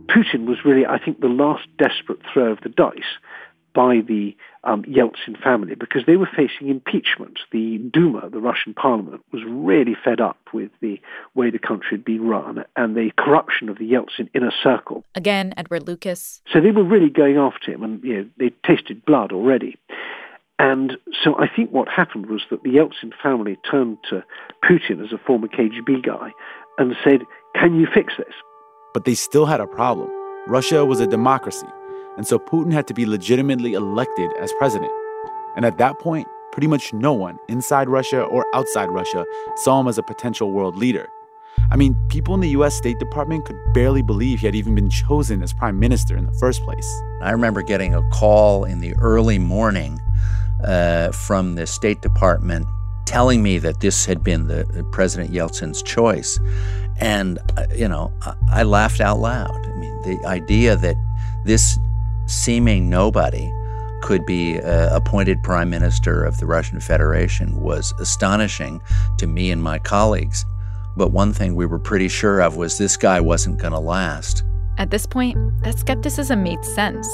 Putin 0.08 0.46
was 0.46 0.58
really, 0.64 0.84
I 0.86 0.98
think, 0.98 1.20
the 1.20 1.28
last 1.28 1.66
desperate 1.78 2.18
throw 2.32 2.52
of 2.52 2.60
the 2.62 2.70
dice 2.70 3.18
by 3.78 4.00
the 4.00 4.36
um, 4.64 4.82
Yeltsin 4.86 5.40
family 5.40 5.76
because 5.76 6.02
they 6.04 6.16
were 6.16 6.28
facing 6.36 6.68
impeachment. 6.68 7.38
The 7.52 7.78
Duma, 7.78 8.28
the 8.28 8.40
Russian 8.40 8.74
parliament, 8.74 9.22
was 9.30 9.42
really 9.46 9.96
fed 10.04 10.20
up 10.20 10.36
with 10.52 10.72
the 10.80 11.00
way 11.36 11.50
the 11.50 11.60
country 11.60 11.90
had 11.92 12.04
been 12.04 12.26
run 12.26 12.64
and 12.74 12.96
the 12.96 13.12
corruption 13.16 13.68
of 13.68 13.78
the 13.78 13.88
Yeltsin 13.88 14.28
inner 14.34 14.50
circle. 14.64 15.04
Again, 15.14 15.54
Edward 15.56 15.86
Lucas. 15.86 16.42
So 16.52 16.60
they 16.60 16.72
were 16.72 16.82
really 16.82 17.08
going 17.08 17.36
after 17.36 17.70
him, 17.70 17.84
and 17.84 18.02
you 18.02 18.16
know, 18.16 18.28
they 18.36 18.50
tasted 18.66 19.04
blood 19.04 19.30
already. 19.30 19.78
And 20.58 20.94
so 21.22 21.38
I 21.38 21.46
think 21.46 21.70
what 21.70 21.86
happened 21.88 22.26
was 22.26 22.42
that 22.50 22.64
the 22.64 22.70
Yeltsin 22.70 23.12
family 23.22 23.58
turned 23.70 23.98
to 24.10 24.24
Putin 24.68 25.04
as 25.04 25.12
a 25.12 25.18
former 25.24 25.46
KGB 25.46 26.04
guy 26.04 26.32
and 26.78 26.96
said, 27.04 27.20
"Can 27.54 27.78
you 27.78 27.86
fix 27.94 28.14
this?" 28.18 28.34
But 28.92 29.04
they 29.04 29.14
still 29.14 29.46
had 29.46 29.60
a 29.60 29.68
problem. 29.68 30.10
Russia 30.48 30.84
was 30.84 30.98
a 30.98 31.06
democracy, 31.06 31.68
and 32.18 32.26
so 32.26 32.38
Putin 32.38 32.72
had 32.72 32.88
to 32.88 32.94
be 32.94 33.06
legitimately 33.06 33.74
elected 33.74 34.30
as 34.40 34.52
president. 34.58 34.90
And 35.56 35.64
at 35.64 35.78
that 35.78 36.00
point, 36.00 36.26
pretty 36.52 36.66
much 36.66 36.92
no 36.92 37.12
one 37.12 37.38
inside 37.48 37.88
Russia 37.88 38.22
or 38.22 38.44
outside 38.54 38.90
Russia 38.90 39.24
saw 39.54 39.80
him 39.80 39.86
as 39.86 39.98
a 39.98 40.02
potential 40.02 40.50
world 40.50 40.76
leader. 40.76 41.08
I 41.70 41.76
mean, 41.76 41.96
people 42.08 42.34
in 42.34 42.40
the 42.40 42.48
US 42.50 42.74
State 42.74 42.98
Department 42.98 43.44
could 43.44 43.56
barely 43.72 44.02
believe 44.02 44.40
he 44.40 44.46
had 44.46 44.56
even 44.56 44.74
been 44.74 44.90
chosen 44.90 45.44
as 45.44 45.52
prime 45.52 45.78
minister 45.78 46.16
in 46.16 46.26
the 46.26 46.32
first 46.32 46.60
place. 46.62 47.02
I 47.22 47.30
remember 47.30 47.62
getting 47.62 47.94
a 47.94 48.02
call 48.10 48.64
in 48.64 48.80
the 48.80 48.94
early 48.96 49.38
morning 49.38 50.00
uh, 50.64 51.12
from 51.12 51.54
the 51.54 51.68
State 51.68 52.02
Department 52.02 52.66
telling 53.06 53.44
me 53.44 53.58
that 53.58 53.78
this 53.78 54.06
had 54.06 54.24
been 54.24 54.48
the, 54.48 54.64
the 54.64 54.82
President 54.82 55.32
Yeltsin's 55.32 55.84
choice. 55.84 56.40
And, 56.98 57.38
uh, 57.56 57.66
you 57.72 57.86
know, 57.86 58.12
I, 58.22 58.34
I 58.50 58.62
laughed 58.64 59.00
out 59.00 59.20
loud. 59.20 59.54
I 59.54 59.74
mean, 59.76 60.02
the 60.02 60.26
idea 60.26 60.74
that 60.74 60.96
this 61.44 61.78
seeming 62.28 62.88
nobody 62.88 63.50
could 64.02 64.24
be 64.24 64.60
uh, 64.60 64.94
appointed 64.94 65.42
prime 65.42 65.70
minister 65.70 66.24
of 66.24 66.38
the 66.38 66.46
Russian 66.46 66.80
Federation 66.80 67.60
was 67.60 67.92
astonishing 67.98 68.80
to 69.18 69.26
me 69.26 69.50
and 69.50 69.62
my 69.62 69.78
colleagues. 69.78 70.44
But 70.96 71.12
one 71.12 71.32
thing 71.32 71.54
we 71.54 71.66
were 71.66 71.78
pretty 71.78 72.08
sure 72.08 72.40
of 72.40 72.56
was 72.56 72.78
this 72.78 72.96
guy 72.96 73.20
wasn't 73.20 73.58
going 73.58 73.72
to 73.72 73.78
last. 73.80 74.44
At 74.78 74.90
this 74.90 75.06
point, 75.06 75.36
that 75.64 75.78
skepticism 75.78 76.42
made 76.42 76.64
sense. 76.64 77.08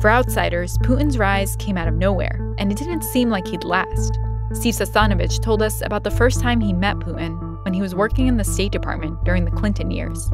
For 0.00 0.10
outsiders, 0.10 0.76
Putin's 0.78 1.18
rise 1.18 1.54
came 1.56 1.76
out 1.76 1.86
of 1.86 1.94
nowhere, 1.94 2.54
and 2.58 2.72
it 2.72 2.78
didn't 2.78 3.02
seem 3.04 3.30
like 3.30 3.46
he'd 3.46 3.62
last. 3.62 4.18
Steve 4.52 4.74
Sestanovich 4.74 5.40
told 5.42 5.62
us 5.62 5.82
about 5.82 6.02
the 6.02 6.10
first 6.10 6.40
time 6.40 6.60
he 6.60 6.72
met 6.72 6.96
Putin 6.96 7.64
when 7.64 7.74
he 7.74 7.82
was 7.82 7.94
working 7.94 8.26
in 8.26 8.36
the 8.36 8.44
State 8.44 8.72
Department 8.72 9.22
during 9.24 9.44
the 9.44 9.50
Clinton 9.50 9.90
years. 9.90 10.30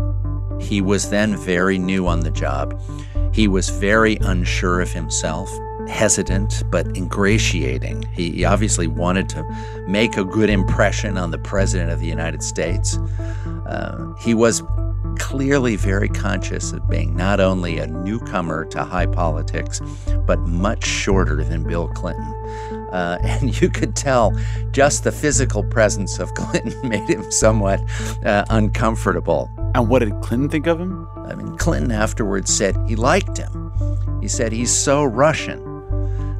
He 0.62 0.80
was 0.80 1.10
then 1.10 1.36
very 1.36 1.78
new 1.78 2.06
on 2.06 2.20
the 2.20 2.30
job. 2.30 2.80
He 3.34 3.48
was 3.48 3.68
very 3.68 4.16
unsure 4.22 4.80
of 4.80 4.92
himself, 4.92 5.50
hesitant 5.88 6.62
but 6.70 6.86
ingratiating. 6.96 8.02
He 8.12 8.44
obviously 8.44 8.86
wanted 8.86 9.28
to 9.30 9.84
make 9.88 10.16
a 10.16 10.24
good 10.24 10.48
impression 10.48 11.18
on 11.18 11.30
the 11.30 11.38
President 11.38 11.90
of 11.90 12.00
the 12.00 12.06
United 12.06 12.42
States. 12.42 12.96
Uh, 13.66 14.14
he 14.20 14.34
was 14.34 14.62
clearly 15.18 15.76
very 15.76 16.08
conscious 16.08 16.72
of 16.72 16.88
being 16.88 17.16
not 17.16 17.40
only 17.40 17.78
a 17.78 17.86
newcomer 17.86 18.64
to 18.66 18.84
high 18.84 19.06
politics, 19.06 19.80
but 20.26 20.38
much 20.40 20.84
shorter 20.84 21.42
than 21.44 21.64
Bill 21.64 21.88
Clinton. 21.88 22.34
Uh, 22.92 23.18
and 23.24 23.60
you 23.60 23.68
could 23.68 23.96
tell 23.96 24.32
just 24.70 25.04
the 25.04 25.12
physical 25.12 25.64
presence 25.64 26.18
of 26.18 26.32
Clinton 26.34 26.88
made 26.88 27.08
him 27.08 27.30
somewhat 27.30 27.80
uh, 28.24 28.44
uncomfortable. 28.50 29.50
And 29.74 29.88
what 29.88 30.00
did 30.00 30.12
Clinton 30.20 30.48
think 30.48 30.66
of 30.66 30.78
him? 30.78 31.08
I 31.26 31.34
mean, 31.34 31.56
Clinton 31.56 31.90
afterwards 31.90 32.52
said 32.52 32.76
he 32.86 32.96
liked 32.96 33.38
him. 33.38 33.72
He 34.20 34.28
said 34.28 34.52
he's 34.52 34.70
so 34.70 35.02
Russian. 35.04 35.60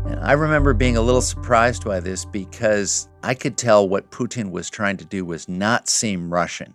And 0.06 0.20
I 0.20 0.32
remember 0.32 0.74
being 0.74 0.96
a 0.96 1.00
little 1.00 1.22
surprised 1.22 1.84
by 1.84 2.00
this 2.00 2.24
because 2.24 3.08
I 3.22 3.34
could 3.34 3.56
tell 3.56 3.88
what 3.88 4.10
Putin 4.10 4.50
was 4.50 4.68
trying 4.68 4.98
to 4.98 5.04
do 5.04 5.24
was 5.24 5.48
not 5.48 5.88
seem 5.88 6.32
Russian. 6.32 6.74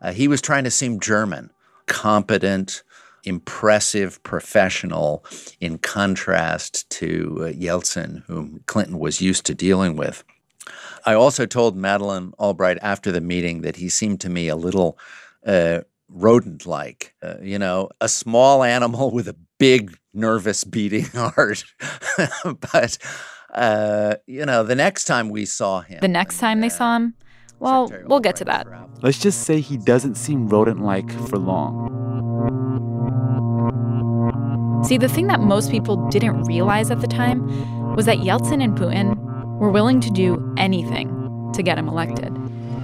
Uh, 0.00 0.12
he 0.12 0.26
was 0.26 0.40
trying 0.40 0.64
to 0.64 0.70
seem 0.70 0.98
German, 0.98 1.50
competent, 1.86 2.82
impressive 3.24 4.22
professional, 4.22 5.24
in 5.60 5.78
contrast 5.78 6.88
to 6.90 7.38
uh, 7.40 7.44
Yeltsin, 7.52 8.24
whom 8.24 8.62
Clinton 8.66 8.98
was 8.98 9.20
used 9.20 9.46
to 9.46 9.54
dealing 9.54 9.96
with. 9.96 10.24
I 11.04 11.14
also 11.14 11.46
told 11.46 11.76
Madeleine 11.76 12.32
Albright 12.38 12.78
after 12.82 13.10
the 13.10 13.20
meeting 13.20 13.62
that 13.62 13.76
he 13.76 13.88
seemed 13.88 14.20
to 14.20 14.28
me 14.28 14.48
a 14.48 14.56
little 14.56 14.98
uh, 15.44 15.80
rodent 16.08 16.66
like, 16.66 17.14
uh, 17.22 17.36
you 17.42 17.58
know, 17.58 17.90
a 18.00 18.08
small 18.08 18.62
animal 18.62 19.10
with 19.10 19.28
a 19.28 19.36
big, 19.58 19.96
nervous 20.14 20.64
beating 20.64 21.04
heart. 21.14 21.64
but, 22.72 22.98
uh, 23.52 24.16
you 24.26 24.46
know, 24.46 24.62
the 24.62 24.76
next 24.76 25.04
time 25.04 25.28
we 25.28 25.44
saw 25.44 25.80
him. 25.80 26.00
The 26.00 26.08
next 26.08 26.38
time 26.38 26.60
they 26.60 26.68
saw 26.68 26.96
him? 26.96 27.14
Well, 27.62 27.92
we'll 28.06 28.18
get 28.18 28.34
to 28.36 28.44
that. 28.46 28.66
Let's 29.02 29.20
just 29.20 29.42
say 29.42 29.60
he 29.60 29.76
doesn't 29.76 30.16
seem 30.16 30.48
rodent 30.48 30.82
like 30.82 31.12
for 31.28 31.38
long. 31.38 31.90
See, 34.84 34.98
the 34.98 35.08
thing 35.08 35.28
that 35.28 35.38
most 35.38 35.70
people 35.70 36.08
didn't 36.08 36.42
realize 36.42 36.90
at 36.90 37.00
the 37.00 37.06
time 37.06 37.94
was 37.94 38.06
that 38.06 38.18
Yeltsin 38.18 38.60
and 38.64 38.76
Putin 38.76 39.16
were 39.60 39.70
willing 39.70 40.00
to 40.00 40.10
do 40.10 40.52
anything 40.58 41.08
to 41.54 41.62
get 41.62 41.78
him 41.78 41.86
elected. 41.86 42.36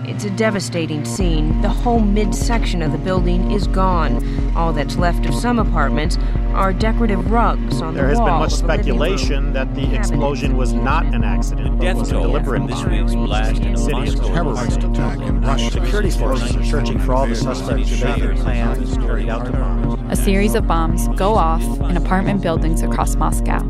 It's 0.08 0.24
a 0.24 0.30
devastating 0.30 1.04
scene. 1.04 1.60
The 1.60 1.68
whole 1.68 2.00
midsection 2.00 2.80
of 2.80 2.92
the 2.92 2.98
building 2.98 3.50
is 3.50 3.66
gone. 3.66 4.56
All 4.56 4.72
that's 4.72 4.96
left 4.96 5.26
of 5.26 5.34
some 5.34 5.58
apartments 5.58 6.16
are 6.54 6.72
decorative 6.72 7.30
rugs 7.30 7.82
on 7.82 7.94
there 7.94 8.14
the 8.14 8.18
wall. 8.18 8.26
There 8.26 8.48
has 8.48 8.62
been 8.62 8.70
much 8.70 8.80
of 8.80 8.86
the 8.86 8.94
living 8.94 9.18
speculation 9.18 9.44
room. 9.44 9.52
that 9.52 9.74
the 9.74 9.94
explosion 9.94 10.56
was 10.56 10.72
not 10.72 11.04
an 11.14 11.24
accident, 11.24 11.78
but 11.78 11.94
was 11.94 12.10
a 12.10 12.14
deliberate 12.14 12.66
this 12.66 12.82
week's 12.84 13.14
blast 13.14 13.60
in 13.60 13.74
a 13.74 13.90
Moscow 13.90 14.26
terrorist 14.28 14.82
attack 14.82 15.18
in 15.18 15.42
Russia. 15.42 15.70
Security 15.72 16.10
forces 16.10 16.56
are 16.56 16.64
searching 16.64 16.98
for 16.98 17.12
all 17.12 17.26
the 17.26 17.36
suspects 17.36 17.90
who 17.90 18.04
may 18.04 18.18
have 18.18 18.36
planned 18.38 18.78
and 18.78 19.02
carried 19.02 19.28
out 19.28 19.44
the 19.44 19.52
bombs. 19.52 20.00
A 20.10 20.16
series 20.16 20.54
of 20.54 20.66
bombs 20.66 21.06
go 21.16 21.34
off 21.34 21.62
in 21.82 21.98
apartment 21.98 22.40
buildings 22.40 22.80
across 22.80 23.14
Moscow. 23.14 23.62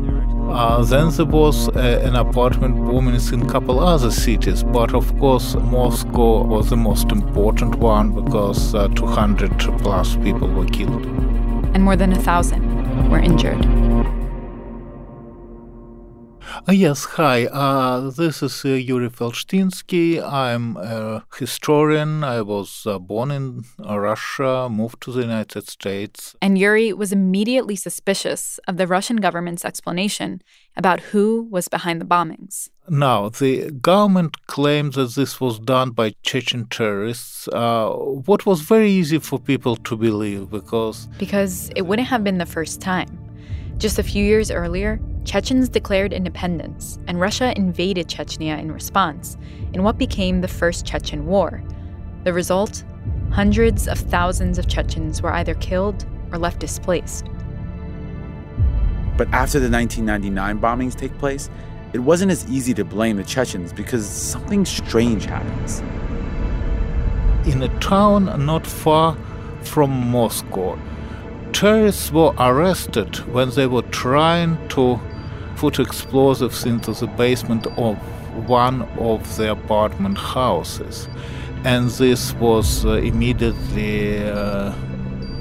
Uh, 0.49 0.83
then 0.83 1.11
there 1.11 1.25
was 1.25 1.69
uh, 1.69 2.01
an 2.03 2.15
apartment 2.15 2.75
bombings 2.75 3.31
in 3.31 3.41
a 3.43 3.49
couple 3.49 3.79
other 3.79 4.09
cities, 4.09 4.63
but 4.63 4.93
of 4.95 5.17
course 5.19 5.55
Moscow 5.55 6.43
was 6.43 6.69
the 6.69 6.77
most 6.77 7.11
important 7.11 7.75
one 7.75 8.11
because 8.11 8.73
uh, 8.73 8.87
200 8.89 9.59
plus 9.79 10.15
people 10.17 10.47
were 10.47 10.65
killed. 10.65 11.05
And 11.73 11.83
more 11.83 11.95
than 11.95 12.13
a 12.13 12.19
thousand 12.19 13.09
were 13.09 13.19
injured. 13.19 13.88
Uh, 16.69 16.71
yes, 16.71 17.03
hi. 17.03 17.47
Uh, 17.47 18.11
this 18.11 18.43
is 18.43 18.63
uh, 18.63 18.69
Yuri 18.69 19.09
Felshtinsky. 19.09 20.21
I'm 20.21 20.77
a 20.77 21.25
historian. 21.35 22.23
I 22.23 22.43
was 22.43 22.83
uh, 22.85 22.99
born 22.99 23.31
in 23.31 23.63
Russia, 23.79 24.69
moved 24.69 25.01
to 25.01 25.11
the 25.11 25.21
United 25.21 25.67
States. 25.67 26.35
And 26.43 26.59
Yuri 26.59 26.93
was 26.93 27.11
immediately 27.11 27.75
suspicious 27.75 28.59
of 28.67 28.77
the 28.77 28.85
Russian 28.85 29.17
government's 29.17 29.65
explanation 29.65 30.43
about 30.77 30.99
who 30.99 31.47
was 31.49 31.69
behind 31.69 31.99
the 32.01 32.05
bombings. 32.05 32.69
Now, 32.87 33.29
the 33.29 33.71
government 33.71 34.45
claimed 34.45 34.93
that 34.93 35.15
this 35.15 35.41
was 35.41 35.57
done 35.57 35.89
by 35.89 36.13
Chechen 36.21 36.67
terrorists, 36.67 37.47
uh, 37.47 37.89
what 38.27 38.45
was 38.45 38.61
very 38.61 38.91
easy 38.91 39.17
for 39.17 39.39
people 39.39 39.75
to 39.75 39.97
believe 39.97 40.51
because. 40.51 41.07
Because 41.17 41.71
it 41.75 41.87
wouldn't 41.87 42.09
have 42.09 42.23
been 42.23 42.37
the 42.37 42.45
first 42.45 42.79
time. 42.79 43.28
Just 43.79 43.97
a 43.97 44.03
few 44.03 44.25
years 44.25 44.51
earlier, 44.51 44.99
Chechens 45.23 45.69
declared 45.69 46.11
independence, 46.11 46.99
and 47.07 47.17
Russia 47.17 47.53
invaded 47.55 48.09
Chechnya 48.09 48.59
in 48.59 48.73
response 48.73 49.37
in 49.71 49.83
what 49.83 49.97
became 49.97 50.41
the 50.41 50.49
First 50.49 50.85
Chechen 50.85 51.25
War. 51.25 51.63
The 52.25 52.33
result? 52.33 52.83
Hundreds 53.31 53.87
of 53.87 53.97
thousands 53.97 54.57
of 54.57 54.67
Chechens 54.67 55.21
were 55.21 55.31
either 55.31 55.53
killed 55.55 56.05
or 56.33 56.37
left 56.37 56.59
displaced. 56.59 57.27
But 59.15 59.29
after 59.29 59.61
the 59.61 59.69
1999 59.69 60.59
bombings 60.59 60.95
take 60.95 61.17
place, 61.17 61.49
it 61.93 61.99
wasn't 61.99 62.33
as 62.33 62.45
easy 62.49 62.73
to 62.73 62.83
blame 62.83 63.15
the 63.15 63.23
Chechens 63.23 63.71
because 63.71 64.05
something 64.05 64.65
strange 64.65 65.23
happens. 65.23 65.79
In 67.47 67.63
a 67.63 67.79
town 67.79 68.45
not 68.45 68.67
far 68.67 69.17
from 69.61 70.11
Moscow, 70.11 70.77
terrorists 71.59 72.09
were 72.09 72.33
arrested 72.39 73.17
when 73.33 73.49
they 73.49 73.67
were 73.67 73.81
trying 73.91 74.55
to 74.69 74.97
put 75.57 75.77
explosives 75.77 76.65
into 76.65 76.93
the 76.93 77.05
basement 77.05 77.67
of 77.77 77.97
one 78.47 78.83
of 78.97 79.35
the 79.35 79.51
apartment 79.51 80.17
houses. 80.17 81.09
And 81.65 81.89
this 81.89 82.33
was 82.35 82.85
uh, 82.85 82.91
immediately 82.93 84.25
uh, 84.25 84.73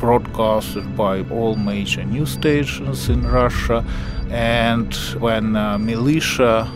broadcasted 0.00 0.96
by 0.96 1.22
all 1.30 1.54
major 1.54 2.02
news 2.02 2.32
stations 2.32 3.08
in 3.08 3.24
Russia. 3.24 3.84
And 4.28 4.92
when 5.20 5.54
uh, 5.54 5.78
militia 5.78 6.68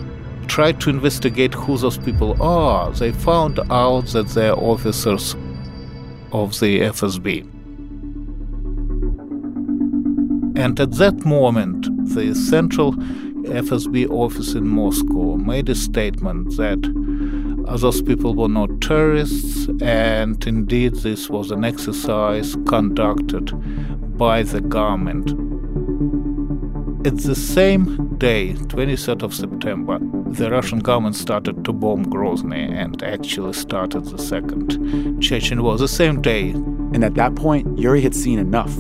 tried 0.47 0.81
to 0.83 0.91
investigate 0.91 1.53
who 1.53 1.79
those 1.79 1.99
people 1.99 2.41
are, 2.41 2.93
they 2.93 3.11
found 3.11 3.59
out 3.73 4.07
that 4.13 4.29
they're 4.29 4.55
officers 4.57 5.35
of 6.31 6.61
the 6.61 6.83
FSB. 6.83 7.62
And 10.63 10.79
at 10.79 10.93
that 10.93 11.25
moment, 11.25 11.89
the 12.15 12.37
central 12.37 12.93
FSB 12.93 14.09
office 14.09 14.55
in 14.55 14.69
Moscow 14.69 15.35
made 15.37 15.69
a 15.69 15.75
statement 15.75 16.57
that 16.57 16.81
those 17.81 18.01
people 18.01 18.37
were 18.37 18.49
not 18.49 18.81
terrorists, 18.81 19.69
and 19.81 20.47
indeed, 20.47 20.95
this 20.95 21.29
was 21.29 21.51
an 21.51 21.65
exercise 21.65 22.57
conducted 22.69 23.51
by 24.17 24.45
the 24.45 24.61
government. 24.61 25.31
At 27.05 27.19
the 27.19 27.35
same 27.35 28.17
day, 28.19 28.53
23rd 28.53 29.25
of 29.25 29.35
September, 29.35 29.99
the 30.29 30.49
Russian 30.49 30.79
government 30.79 31.17
started 31.17 31.65
to 31.65 31.73
bomb 31.73 32.07
Grozny 32.07 32.71
and 32.71 33.03
actually 33.03 33.55
started 33.55 34.05
the 34.05 34.19
second 34.19 35.21
Chechen 35.21 35.65
war 35.65 35.77
the 35.77 35.89
same 35.89 36.23
day. 36.23 36.51
And 36.51 37.03
at 37.03 37.15
that 37.15 37.35
point, 37.35 37.77
Yuri 37.77 38.01
had 38.01 38.15
seen 38.15 38.39
enough. 38.39 38.73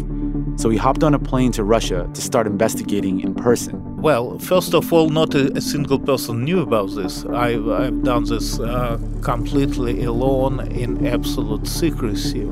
So 0.56 0.70
he 0.70 0.76
hopped 0.76 1.02
on 1.02 1.14
a 1.14 1.18
plane 1.18 1.52
to 1.52 1.64
Russia 1.64 2.08
to 2.12 2.20
start 2.20 2.46
investigating 2.46 3.20
in 3.20 3.34
person. 3.34 4.00
Well, 4.00 4.38
first 4.38 4.74
of 4.74 4.92
all, 4.92 5.08
not 5.10 5.34
a, 5.34 5.56
a 5.56 5.60
single 5.60 5.98
person 5.98 6.44
knew 6.44 6.60
about 6.60 6.94
this. 6.94 7.24
I've, 7.26 7.68
I've 7.68 8.02
done 8.02 8.24
this 8.24 8.58
uh, 8.58 8.98
completely 9.22 10.04
alone 10.04 10.60
in 10.72 11.06
absolute 11.06 11.66
secrecy. 11.66 12.42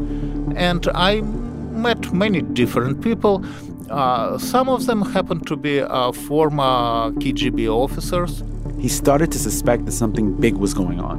And 0.56 0.86
I 0.94 1.20
met 1.20 2.12
many 2.12 2.42
different 2.42 3.00
people. 3.02 3.44
Uh, 3.90 4.38
some 4.38 4.68
of 4.68 4.86
them 4.86 5.02
happened 5.02 5.46
to 5.48 5.56
be 5.56 5.80
uh, 5.80 6.12
former 6.12 7.10
KGB 7.18 7.68
officers. 7.68 8.42
He 8.78 8.88
started 8.88 9.32
to 9.32 9.38
suspect 9.38 9.84
that 9.86 9.92
something 9.92 10.34
big 10.34 10.54
was 10.54 10.72
going 10.72 11.00
on, 11.00 11.18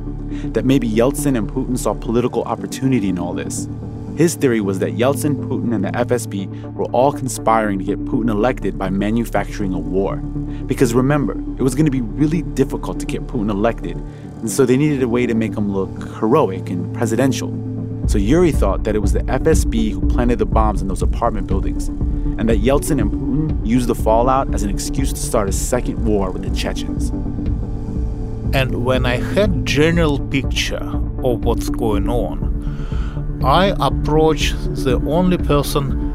that 0.54 0.66
maybe 0.66 0.90
Yeltsin 0.90 1.38
and 1.38 1.50
Putin 1.50 1.78
saw 1.78 1.94
political 1.94 2.44
opportunity 2.44 3.10
in 3.10 3.20
all 3.20 3.34
this. 3.34 3.68
His 4.18 4.36
theory 4.36 4.62
was 4.62 4.80
that 4.80 4.96
Yeltsin, 4.96 5.36
Putin, 5.48 5.74
and 5.74 5.86
the 5.86 5.90
FSB 5.90 6.74
were 6.74 6.86
all 6.86 7.12
conspiring 7.12 7.80
to 7.80 7.86
get 7.86 8.04
Putin 8.06 8.30
elected 8.30 8.78
by 8.78 8.90
manufacturing 8.90 9.74
a 9.74 9.80
war. 9.80 10.18
Because 10.68 10.94
remember, 10.94 11.34
it 11.58 11.64
was 11.64 11.76
going 11.76 11.86
to 11.86 11.92
be 11.92 12.02
really 12.02 12.42
difficult 12.42 13.00
to 13.00 13.06
get 13.06 13.26
Putin 13.28 13.50
elected, 13.50 13.96
and 13.96 14.50
so 14.50 14.66
they 14.66 14.78
needed 14.78 15.02
a 15.02 15.08
way 15.08 15.26
to 15.26 15.34
make 15.34 15.56
him 15.56 15.72
look 15.74 15.90
heroic 16.20 16.70
and 16.70 16.94
presidential. 16.96 17.50
So 18.08 18.18
Yuri 18.18 18.52
thought 18.52 18.84
that 18.84 18.96
it 18.96 19.00
was 19.00 19.14
the 19.14 19.22
FSB 19.22 19.92
who 19.92 20.08
planted 20.10 20.40
the 20.40 20.46
bombs 20.46 20.82
in 20.82 20.88
those 20.88 21.02
apartment 21.02 21.48
buildings, 21.48 21.88
and 21.88 22.50
that 22.50 22.58
Yeltsin 22.58 23.00
and 23.00 23.12
Putin 23.12 23.66
used 23.66 23.88
the 23.88 23.96
fallout 23.96 24.54
as 24.54 24.64
an 24.64 24.70
excuse 24.70 25.14
to 25.14 25.20
start 25.20 25.48
a 25.48 25.52
second 25.52 26.04
war 26.04 26.32
with 26.32 26.44
the 26.44 26.56
Chechens. 26.56 27.10
And 28.54 28.84
when 28.84 29.06
I 29.06 29.18
had 29.18 29.66
general 29.66 30.20
picture 30.20 30.84
of 31.24 31.46
what's 31.46 31.70
going 31.70 32.10
on, 32.10 32.61
I 33.44 33.74
approached 33.80 34.56
the 34.76 35.02
only 35.08 35.38
person 35.38 36.12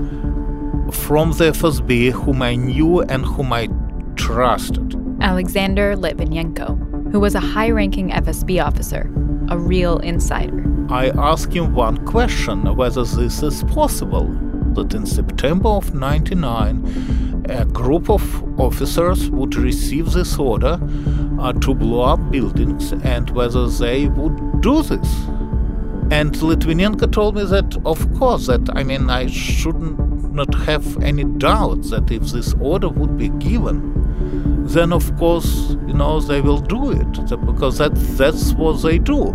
from 0.93 1.33
the 1.33 1.51
FSB 1.51 2.13
whom 2.13 2.43
I 2.43 2.55
knew 2.55 3.01
and 3.01 3.25
whom 3.25 3.53
I 3.53 3.69
trusted. 4.15 4.95
Alexander 5.21 5.97
Litvinenko, 5.97 7.11
who 7.11 7.19
was 7.19 7.35
a 7.35 7.41
high 7.41 7.71
ranking 7.71 8.11
FSB 8.11 8.65
officer, 8.65 9.11
a 9.49 9.59
real 9.59 9.99
insider. 9.99 10.65
I 10.89 11.09
asked 11.11 11.53
him 11.53 11.75
one 11.75 12.05
question 12.07 12.77
whether 12.77 13.05
this 13.05 13.43
is 13.43 13.65
possible. 13.65 14.27
That 14.75 14.95
in 14.95 15.07
September 15.07 15.71
of 15.71 15.95
99, 15.95 17.45
a 17.49 17.65
group 17.65 18.11
of 18.11 18.61
officers 18.61 19.31
would 19.31 19.57
receive 19.57 20.13
this 20.13 20.39
order 20.39 20.79
uh, 21.41 21.53
to 21.55 21.75
blow 21.75 22.03
up 22.03 22.31
buildings 22.31 22.93
and 22.93 23.31
whether 23.31 23.67
they 23.69 24.07
would 24.07 24.61
do 24.61 24.83
this. 24.83 25.09
And 26.11 26.33
Litvinenko 26.35 27.11
told 27.11 27.35
me 27.35 27.45
that, 27.45 27.77
of 27.85 28.15
course, 28.15 28.47
that 28.47 28.69
I 28.77 28.85
mean, 28.85 29.11
I 29.11 29.27
shouldn't 29.27 29.99
not 30.33 30.55
have 30.55 31.03
any 31.03 31.25
doubt 31.25 31.83
that 31.85 32.11
if 32.11 32.23
this 32.25 32.55
order 32.61 32.89
would 32.89 33.17
be 33.17 33.31
given, 33.31 33.93
then 34.67 34.93
of 34.93 35.17
course, 35.17 35.71
you 35.87 35.95
know, 35.95 36.21
they 36.21 36.41
will 36.41 36.61
do 36.61 36.93
it 36.93 37.13
because 37.47 37.79
that, 37.79 37.95
that's 38.17 38.53
what 38.53 38.83
they 38.83 38.99
do. 38.99 39.35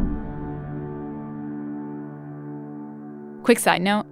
Quick 3.44 3.60
side 3.60 3.82
note 3.82 4.06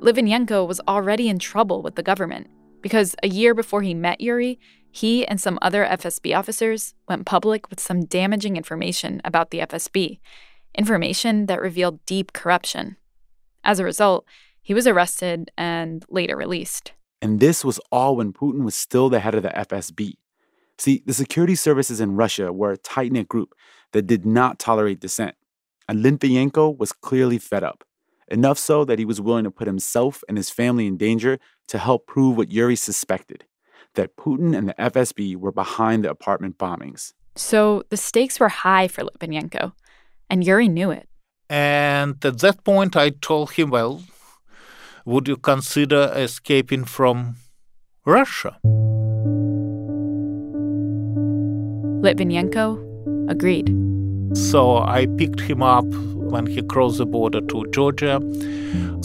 Litvinenko 0.00 0.66
was 0.66 0.80
already 0.86 1.28
in 1.28 1.38
trouble 1.38 1.82
with 1.82 1.96
the 1.96 2.02
government 2.02 2.46
because 2.80 3.16
a 3.22 3.28
year 3.28 3.52
before 3.54 3.82
he 3.82 3.92
met 3.92 4.20
Yuri, 4.20 4.60
he 4.90 5.26
and 5.26 5.40
some 5.40 5.58
other 5.60 5.84
FSB 5.84 6.36
officers 6.36 6.94
went 7.08 7.26
public 7.26 7.68
with 7.68 7.80
some 7.80 8.04
damaging 8.04 8.56
information 8.56 9.20
about 9.24 9.50
the 9.50 9.58
FSB, 9.58 10.20
information 10.78 11.46
that 11.46 11.60
revealed 11.60 12.04
deep 12.06 12.32
corruption. 12.32 12.96
As 13.64 13.80
a 13.80 13.84
result, 13.84 14.24
he 14.62 14.72
was 14.72 14.86
arrested 14.86 15.50
and 15.58 16.04
later 16.08 16.36
released. 16.36 16.92
And 17.20 17.40
this 17.40 17.64
was 17.64 17.80
all 17.90 18.16
when 18.16 18.32
Putin 18.32 18.62
was 18.64 18.76
still 18.76 19.08
the 19.08 19.20
head 19.20 19.34
of 19.34 19.42
the 19.42 19.48
FSB. 19.50 20.14
See, 20.78 21.02
the 21.04 21.12
security 21.12 21.56
services 21.56 22.00
in 22.00 22.14
Russia 22.14 22.52
were 22.52 22.70
a 22.70 22.76
tight 22.78 23.10
knit 23.10 23.28
group 23.28 23.54
that 23.92 24.06
did 24.06 24.24
not 24.24 24.60
tolerate 24.60 25.00
dissent. 25.00 25.34
And 25.88 26.04
Litvinenko 26.04 26.78
was 26.78 26.92
clearly 26.92 27.38
fed 27.38 27.64
up, 27.64 27.82
enough 28.28 28.58
so 28.58 28.84
that 28.84 29.00
he 29.00 29.04
was 29.04 29.20
willing 29.20 29.44
to 29.44 29.50
put 29.50 29.66
himself 29.66 30.22
and 30.28 30.36
his 30.36 30.50
family 30.50 30.86
in 30.86 30.96
danger 30.96 31.40
to 31.66 31.78
help 31.78 32.06
prove 32.06 32.36
what 32.36 32.52
Yuri 32.52 32.76
suspected 32.76 33.44
that 33.94 34.16
Putin 34.16 34.56
and 34.56 34.68
the 34.68 34.74
FSB 34.74 35.34
were 35.34 35.50
behind 35.50 36.04
the 36.04 36.10
apartment 36.10 36.56
bombings. 36.58 37.14
So 37.34 37.82
the 37.88 37.96
stakes 37.96 38.38
were 38.38 38.48
high 38.48 38.86
for 38.86 39.02
Litvinenko, 39.02 39.72
and 40.30 40.44
Yuri 40.44 40.68
knew 40.68 40.90
it. 40.90 41.08
And 41.50 42.22
at 42.24 42.38
that 42.40 42.64
point, 42.64 42.96
I 42.96 43.10
told 43.10 43.52
him, 43.52 43.70
well, 43.70 44.02
would 45.04 45.26
you 45.26 45.36
consider 45.36 46.12
escaping 46.14 46.84
from 46.84 47.36
Russia? 48.04 48.58
Litvinenko 52.02 53.30
agreed. 53.30 53.74
So 54.36 54.78
I 54.78 55.06
picked 55.16 55.40
him 55.40 55.62
up 55.62 55.86
when 56.32 56.46
he 56.46 56.60
crossed 56.62 56.98
the 56.98 57.06
border 57.06 57.40
to 57.40 57.66
Georgia. 57.70 58.20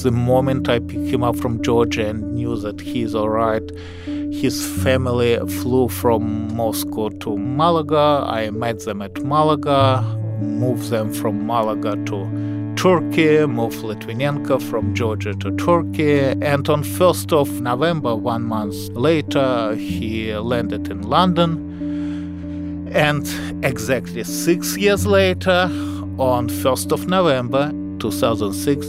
The 0.03 0.11
moment 0.11 0.67
I 0.67 0.79
picked 0.79 1.07
him 1.07 1.23
up 1.23 1.37
from 1.37 1.61
Georgia 1.63 2.09
and 2.09 2.33
knew 2.33 2.57
that 2.57 2.81
he's 2.81 3.15
all 3.15 3.29
right, 3.29 3.63
his 4.05 4.65
family 4.83 5.37
flew 5.61 5.87
from 5.87 6.53
Moscow 6.53 7.07
to 7.09 7.37
Malaga. 7.37 8.25
I 8.27 8.49
met 8.49 8.81
them 8.81 9.01
at 9.01 9.23
Malaga, 9.23 10.03
moved 10.41 10.89
them 10.89 11.13
from 11.13 11.45
Malaga 11.45 11.95
to 12.05 12.73
Turkey, 12.75 13.45
moved 13.45 13.79
Litvinenko 13.79 14.61
from 14.61 14.93
Georgia 14.93 15.33
to 15.35 15.55
Turkey, 15.55 16.19
and 16.19 16.67
on 16.67 16.83
1st 16.83 17.31
of 17.31 17.61
November, 17.61 18.15
one 18.15 18.43
month 18.43 18.75
later, 18.89 19.75
he 19.75 20.35
landed 20.35 20.89
in 20.89 21.03
London. 21.03 22.89
And 22.91 23.25
exactly 23.63 24.23
six 24.23 24.75
years 24.77 25.05
later, 25.05 25.69
on 26.17 26.49
1st 26.49 26.91
of 26.91 27.07
November 27.07 27.71
2006, 27.99 28.85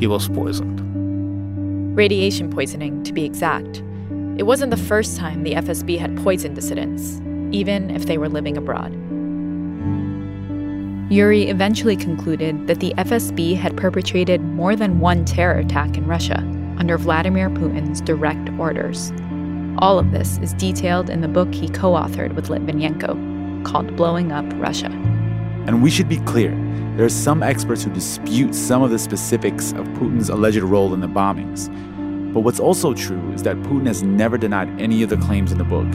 he 0.00 0.06
was 0.06 0.28
poisoned. 0.28 0.80
Radiation 1.96 2.50
poisoning, 2.50 3.02
to 3.04 3.12
be 3.12 3.24
exact. 3.24 3.82
It 4.36 4.44
wasn't 4.44 4.70
the 4.70 4.76
first 4.76 5.16
time 5.16 5.42
the 5.44 5.54
FSB 5.54 5.98
had 5.98 6.16
poisoned 6.16 6.56
dissidents, 6.56 7.20
even 7.52 7.90
if 7.90 8.06
they 8.06 8.18
were 8.18 8.28
living 8.28 8.56
abroad. 8.56 8.92
Yuri 11.10 11.48
eventually 11.48 11.96
concluded 11.96 12.66
that 12.66 12.80
the 12.80 12.94
FSB 12.96 13.54
had 13.56 13.76
perpetrated 13.76 14.40
more 14.40 14.74
than 14.74 15.00
one 15.00 15.26
terror 15.26 15.58
attack 15.58 15.98
in 15.98 16.06
Russia 16.06 16.38
under 16.78 16.96
Vladimir 16.96 17.50
Putin's 17.50 18.00
direct 18.00 18.48
orders. 18.58 19.12
All 19.78 19.98
of 19.98 20.12
this 20.12 20.38
is 20.38 20.54
detailed 20.54 21.10
in 21.10 21.20
the 21.20 21.28
book 21.28 21.52
he 21.52 21.68
co 21.68 21.92
authored 21.92 22.34
with 22.34 22.48
Litvinenko 22.48 23.64
called 23.66 23.94
Blowing 23.96 24.32
Up 24.32 24.46
Russia. 24.54 24.86
And 25.66 25.82
we 25.82 25.90
should 25.90 26.08
be 26.08 26.20
clear 26.20 26.52
there 26.96 27.04
are 27.04 27.10
some 27.10 27.42
experts 27.42 27.84
who 27.84 27.92
dispute 27.92 28.54
some 28.54 28.82
of 28.82 28.90
the 28.90 28.98
specifics 28.98 29.72
of 29.72 29.86
Putin's 29.88 30.30
alleged 30.30 30.58
role 30.58 30.94
in 30.94 31.00
the 31.00 31.06
bombings. 31.06 31.68
But 32.32 32.40
what's 32.40 32.60
also 32.60 32.94
true 32.94 33.30
is 33.32 33.42
that 33.42 33.56
Putin 33.58 33.86
has 33.88 34.02
never 34.02 34.38
denied 34.38 34.80
any 34.80 35.02
of 35.02 35.10
the 35.10 35.18
claims 35.18 35.52
in 35.52 35.58
the 35.58 35.64
book. 35.64 35.92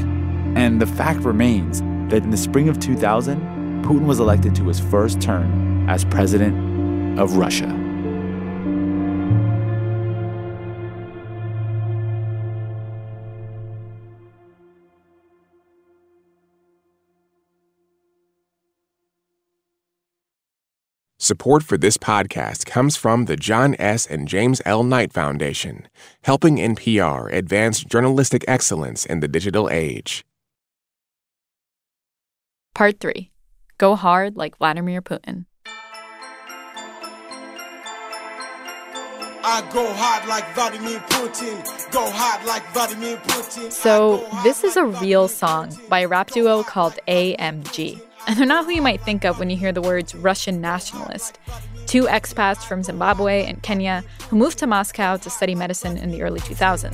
And 0.55 0.79
the 0.79 0.87
fact 0.87 1.21
remains 1.21 1.81
that 2.11 2.23
in 2.23 2.29
the 2.29 2.37
spring 2.37 2.69
of 2.69 2.79
2000, 2.79 3.58
Putin 3.83 4.05
was 4.05 4.19
elected 4.19 4.55
to 4.55 4.67
his 4.67 4.79
first 4.79 5.21
term 5.21 5.89
as 5.89 6.05
president 6.05 7.19
of 7.19 7.37
Russia. 7.37 7.89
Support 21.21 21.61
for 21.61 21.77
this 21.77 21.95
podcast 21.95 22.65
comes 22.65 22.97
from 22.97 23.25
the 23.25 23.35
John 23.35 23.75
S. 23.77 24.07
and 24.07 24.27
James 24.27 24.63
L. 24.65 24.83
Knight 24.83 25.13
Foundation, 25.13 25.87
helping 26.23 26.55
NPR 26.57 27.31
advance 27.31 27.83
journalistic 27.83 28.43
excellence 28.47 29.05
in 29.05 29.19
the 29.19 29.27
digital 29.27 29.69
age. 29.69 30.25
Part 32.73 32.99
3 32.99 33.29
Go 33.79 33.95
hard 33.95 34.35
like 34.35 34.57
Vladimir 34.57 35.01
Putin. 35.01 35.45
I 39.41 39.67
go 39.71 39.87
hard 39.93 40.27
like 40.27 40.53
Vladimir 40.53 40.99
Putin. 40.99 41.89
Go 41.89 42.11
hard 42.11 42.45
like 42.45 42.61
Vladimir 42.73 43.15
Putin. 43.15 43.71
So, 43.71 44.27
this 44.43 44.65
is 44.65 44.75
a 44.75 44.83
real 44.83 45.29
song 45.29 45.73
by 45.87 46.01
a 46.01 46.09
rap 46.09 46.29
duo 46.31 46.61
called 46.61 46.99
AMG. 47.07 48.01
And 48.27 48.37
they're 48.37 48.45
not 48.45 48.65
who 48.65 48.71
you 48.71 48.81
might 48.81 48.99
think 49.01 49.23
of 49.23 49.39
when 49.39 49.49
you 49.49 49.55
hear 49.55 49.71
the 49.71 49.81
words 49.81 50.13
Russian 50.13 50.59
nationalist. 50.59 51.39
Two 51.85 52.03
expats 52.03 52.65
from 52.65 52.83
Zimbabwe 52.83 53.45
and 53.45 53.63
Kenya 53.63 54.03
who 54.29 54.35
moved 54.35 54.57
to 54.59 54.67
Moscow 54.67 55.15
to 55.15 55.29
study 55.29 55.55
medicine 55.55 55.95
in 55.95 56.11
the 56.11 56.21
early 56.21 56.41
2000s. 56.41 56.91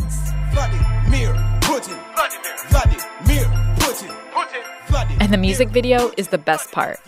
Vladimir 0.53 1.33
Putin. 1.61 1.99
Vladimir, 2.13 2.55
Vladimir 2.69 3.75
and 5.19 5.33
the 5.33 5.37
music 5.37 5.69
video 5.69 6.11
is 6.17 6.29
the 6.29 6.37
best 6.37 6.71
part. 6.71 6.99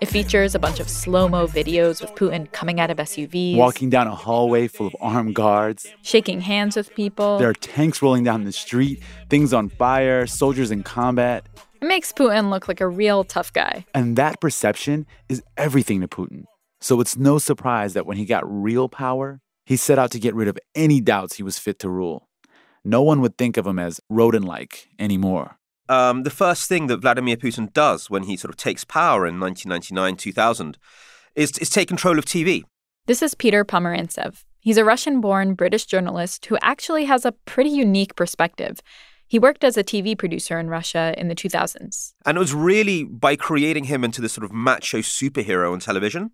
It 0.00 0.06
features 0.06 0.54
a 0.54 0.58
bunch 0.58 0.80
of 0.80 0.88
slow 0.88 1.28
mo 1.28 1.46
videos 1.46 2.00
with 2.00 2.14
Putin 2.14 2.50
coming 2.52 2.80
out 2.80 2.90
of 2.90 2.98
SUVs, 2.98 3.56
walking 3.56 3.90
down 3.90 4.06
a 4.06 4.14
hallway 4.14 4.68
full 4.68 4.86
of 4.86 4.96
armed 5.00 5.34
guards, 5.34 5.86
shaking 6.02 6.40
hands 6.40 6.76
with 6.76 6.94
people. 6.94 7.38
There 7.38 7.48
are 7.48 7.54
tanks 7.54 8.02
rolling 8.02 8.24
down 8.24 8.44
the 8.44 8.52
street, 8.52 9.02
things 9.30 9.52
on 9.52 9.68
fire, 9.68 10.26
soldiers 10.26 10.70
in 10.70 10.82
combat. 10.82 11.46
It 11.80 11.86
makes 11.86 12.12
Putin 12.12 12.50
look 12.50 12.68
like 12.68 12.80
a 12.80 12.88
real 12.88 13.24
tough 13.24 13.52
guy. 13.52 13.86
And 13.94 14.16
that 14.16 14.40
perception 14.40 15.06
is 15.28 15.42
everything 15.56 16.00
to 16.00 16.08
Putin. 16.08 16.44
So 16.80 17.00
it's 17.00 17.16
no 17.16 17.38
surprise 17.38 17.94
that 17.94 18.06
when 18.06 18.16
he 18.16 18.24
got 18.24 18.42
real 18.46 18.88
power, 18.88 19.40
he 19.64 19.76
set 19.76 19.98
out 19.98 20.10
to 20.10 20.18
get 20.18 20.34
rid 20.34 20.48
of 20.48 20.58
any 20.74 21.00
doubts 21.00 21.36
he 21.36 21.42
was 21.42 21.58
fit 21.58 21.78
to 21.78 21.88
rule. 21.88 22.28
No 22.84 23.02
one 23.02 23.22
would 23.22 23.38
think 23.38 23.56
of 23.56 23.66
him 23.66 23.78
as 23.78 24.00
rodent 24.10 24.44
like 24.44 24.88
anymore 24.98 25.56
um, 25.88 26.22
the 26.22 26.30
first 26.30 26.68
thing 26.68 26.86
that 26.86 26.98
Vladimir 26.98 27.36
Putin 27.36 27.72
does 27.72 28.08
when 28.08 28.24
he 28.24 28.36
sort 28.36 28.50
of 28.50 28.56
takes 28.56 28.84
power 28.84 29.26
in 29.26 29.38
1999 29.38 30.16
2000 30.16 30.78
is, 31.34 31.58
is 31.58 31.70
take 31.70 31.88
control 31.88 32.18
of 32.18 32.24
TV. 32.24 32.64
This 33.06 33.22
is 33.22 33.34
Peter 33.34 33.64
Pomerantsev. 33.64 34.44
He's 34.60 34.78
a 34.78 34.84
Russian 34.84 35.20
born 35.20 35.54
British 35.54 35.84
journalist 35.84 36.46
who 36.46 36.56
actually 36.62 37.04
has 37.04 37.26
a 37.26 37.32
pretty 37.32 37.70
unique 37.70 38.16
perspective. 38.16 38.80
He 39.26 39.38
worked 39.38 39.64
as 39.64 39.76
a 39.76 39.84
TV 39.84 40.16
producer 40.16 40.58
in 40.58 40.68
Russia 40.68 41.14
in 41.18 41.28
the 41.28 41.34
2000s. 41.34 42.14
And 42.24 42.36
it 42.36 42.40
was 42.40 42.54
really 42.54 43.04
by 43.04 43.36
creating 43.36 43.84
him 43.84 44.04
into 44.04 44.22
this 44.22 44.32
sort 44.32 44.44
of 44.44 44.52
macho 44.52 44.98
superhero 44.98 45.72
on 45.72 45.80
television 45.80 46.30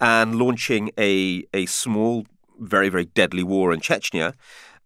and 0.00 0.36
launching 0.36 0.90
a, 0.98 1.44
a 1.54 1.66
small, 1.66 2.26
very, 2.58 2.88
very 2.88 3.04
deadly 3.04 3.42
war 3.42 3.72
in 3.72 3.80
Chechnya 3.80 4.34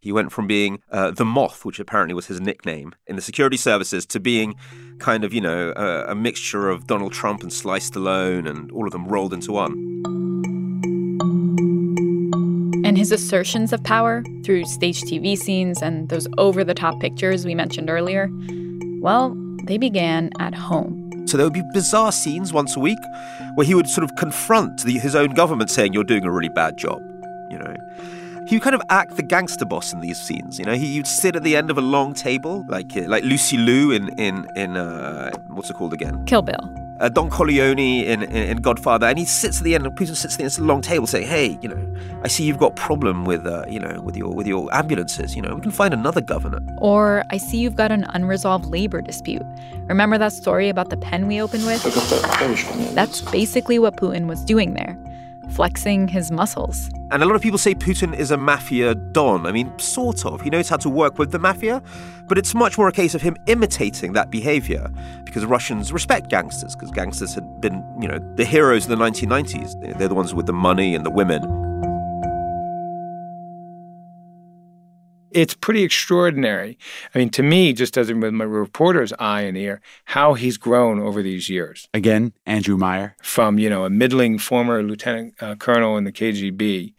he 0.02 0.10
went 0.10 0.32
from 0.32 0.48
being 0.48 0.82
uh, 0.90 1.12
the 1.12 1.24
Moth, 1.24 1.64
which 1.64 1.78
apparently 1.78 2.12
was 2.12 2.26
his 2.26 2.40
nickname 2.40 2.92
in 3.06 3.14
the 3.14 3.22
security 3.22 3.56
services, 3.56 4.04
to 4.06 4.18
being 4.18 4.56
kind 4.98 5.22
of, 5.22 5.32
you 5.32 5.40
know, 5.40 5.72
a, 5.76 6.10
a 6.10 6.14
mixture 6.16 6.68
of 6.68 6.88
Donald 6.88 7.12
Trump 7.12 7.42
and 7.42 7.52
Sly 7.52 7.78
Stallone 7.78 8.50
and 8.50 8.72
all 8.72 8.84
of 8.84 8.90
them 8.90 9.06
rolled 9.06 9.32
into 9.32 9.52
one. 9.52 9.72
And 12.84 12.98
his 12.98 13.12
assertions 13.12 13.72
of 13.72 13.82
power 13.84 14.24
through 14.44 14.64
stage 14.64 15.02
TV 15.02 15.38
scenes 15.38 15.80
and 15.80 16.08
those 16.08 16.26
over 16.36 16.64
the 16.64 16.74
top 16.74 17.00
pictures 17.00 17.46
we 17.46 17.54
mentioned 17.54 17.88
earlier, 17.88 18.28
well, 19.00 19.36
they 19.66 19.78
began 19.78 20.30
at 20.40 20.52
home. 20.52 20.98
So 21.28 21.36
there 21.36 21.46
would 21.46 21.54
be 21.54 21.62
bizarre 21.72 22.10
scenes 22.10 22.52
once 22.52 22.76
a 22.76 22.80
week 22.80 22.98
where 23.54 23.64
he 23.64 23.76
would 23.76 23.86
sort 23.86 24.02
of 24.02 24.10
confront 24.16 24.82
the, 24.82 24.98
his 24.98 25.14
own 25.14 25.30
government 25.34 25.70
saying, 25.70 25.92
You're 25.92 26.02
doing 26.02 26.24
a 26.24 26.30
really 26.32 26.48
bad 26.48 26.76
job, 26.76 27.00
you 27.52 27.58
know. 27.58 27.76
He 28.46 28.56
would 28.56 28.62
kind 28.62 28.74
of 28.74 28.82
act 28.90 29.16
the 29.16 29.22
gangster 29.22 29.64
boss 29.64 29.92
in 29.92 30.00
these 30.00 30.20
scenes, 30.20 30.58
you 30.58 30.64
know. 30.64 30.74
He, 30.74 30.98
would 30.98 31.06
sit 31.06 31.36
at 31.36 31.42
the 31.42 31.56
end 31.56 31.70
of 31.70 31.78
a 31.78 31.80
long 31.80 32.14
table, 32.14 32.64
like 32.68 32.96
uh, 32.96 33.02
like 33.02 33.24
Lucy 33.24 33.56
Liu 33.56 33.92
in 33.92 34.08
in 34.18 34.46
in 34.56 34.76
uh, 34.76 35.30
what's 35.48 35.70
it 35.70 35.74
called 35.74 35.92
again? 35.92 36.24
Kill 36.26 36.42
Bill 36.42 36.82
uh, 37.02 37.08
Don 37.08 37.28
Corleone 37.28 37.78
in, 37.78 38.22
in, 38.22 38.30
in, 38.30 38.56
Godfather, 38.58 39.06
and 39.06 39.18
he 39.18 39.24
sits 39.24 39.58
at 39.58 39.64
the 39.64 39.74
end. 39.74 39.84
Putin 39.86 40.14
sits 40.14 40.34
at 40.34 40.38
the 40.38 40.44
end 40.44 40.52
of 40.52 40.60
a 40.60 40.64
long 40.64 40.80
table, 40.80 41.06
saying, 41.06 41.26
"Hey, 41.26 41.58
you 41.60 41.68
know, 41.68 41.94
I 42.22 42.28
see 42.28 42.44
you've 42.44 42.58
got 42.58 42.72
a 42.72 42.74
problem 42.74 43.24
with, 43.24 43.44
uh, 43.44 43.64
you 43.68 43.80
know, 43.80 44.00
with 44.00 44.16
your 44.16 44.32
with 44.32 44.46
your 44.46 44.72
ambulances. 44.72 45.34
You 45.34 45.42
know, 45.42 45.54
we 45.56 45.60
can 45.60 45.72
find 45.72 45.92
another 45.92 46.20
governor." 46.20 46.60
Or 46.78 47.24
I 47.30 47.38
see 47.38 47.58
you've 47.58 47.74
got 47.74 47.90
an 47.90 48.04
unresolved 48.10 48.66
labor 48.66 49.02
dispute. 49.02 49.42
Remember 49.88 50.16
that 50.16 50.32
story 50.32 50.68
about 50.68 50.90
the 50.90 50.96
pen 50.96 51.26
we 51.26 51.42
opened 51.42 51.66
with? 51.66 51.82
That's 52.94 53.20
basically 53.20 53.80
what 53.80 53.96
Putin 53.96 54.26
was 54.26 54.44
doing 54.44 54.74
there 54.74 54.96
flexing 55.54 56.08
his 56.08 56.30
muscles. 56.30 56.90
And 57.10 57.22
a 57.22 57.26
lot 57.26 57.36
of 57.36 57.42
people 57.42 57.58
say 57.58 57.74
Putin 57.74 58.16
is 58.16 58.30
a 58.30 58.36
mafia 58.36 58.94
don. 58.94 59.46
I 59.46 59.52
mean, 59.52 59.78
sort 59.78 60.24
of. 60.24 60.40
He 60.40 60.50
knows 60.50 60.68
how 60.68 60.78
to 60.78 60.88
work 60.88 61.18
with 61.18 61.30
the 61.30 61.38
mafia, 61.38 61.82
but 62.26 62.38
it's 62.38 62.54
much 62.54 62.78
more 62.78 62.88
a 62.88 62.92
case 62.92 63.14
of 63.14 63.22
him 63.22 63.36
imitating 63.46 64.14
that 64.14 64.30
behavior 64.30 64.90
because 65.24 65.44
Russians 65.44 65.92
respect 65.92 66.28
gangsters 66.28 66.74
because 66.74 66.90
gangsters 66.90 67.34
had 67.34 67.60
been, 67.60 67.84
you 68.00 68.08
know, 68.08 68.18
the 68.36 68.44
heroes 68.44 68.84
of 68.84 68.90
the 68.90 69.04
1990s. 69.04 69.98
They're 69.98 70.08
the 70.08 70.14
ones 70.14 70.34
with 70.34 70.46
the 70.46 70.52
money 70.52 70.94
and 70.94 71.04
the 71.04 71.10
women. 71.10 71.71
It's 75.34 75.54
pretty 75.54 75.82
extraordinary. 75.82 76.78
I 77.14 77.18
mean, 77.18 77.30
to 77.30 77.42
me, 77.42 77.72
just 77.72 77.96
as 77.96 78.12
with 78.12 78.34
my 78.34 78.44
reporter's 78.44 79.12
eye 79.18 79.42
and 79.42 79.56
ear, 79.56 79.80
how 80.06 80.34
he's 80.34 80.58
grown 80.58 81.00
over 81.00 81.22
these 81.22 81.48
years. 81.48 81.88
Again, 81.94 82.32
Andrew 82.46 82.76
Meier. 82.76 83.16
From, 83.22 83.58
you 83.58 83.70
know, 83.70 83.84
a 83.84 83.90
middling 83.90 84.38
former 84.38 84.82
lieutenant 84.82 85.34
uh, 85.40 85.54
colonel 85.54 85.96
in 85.96 86.04
the 86.04 86.12
KGB 86.12 86.94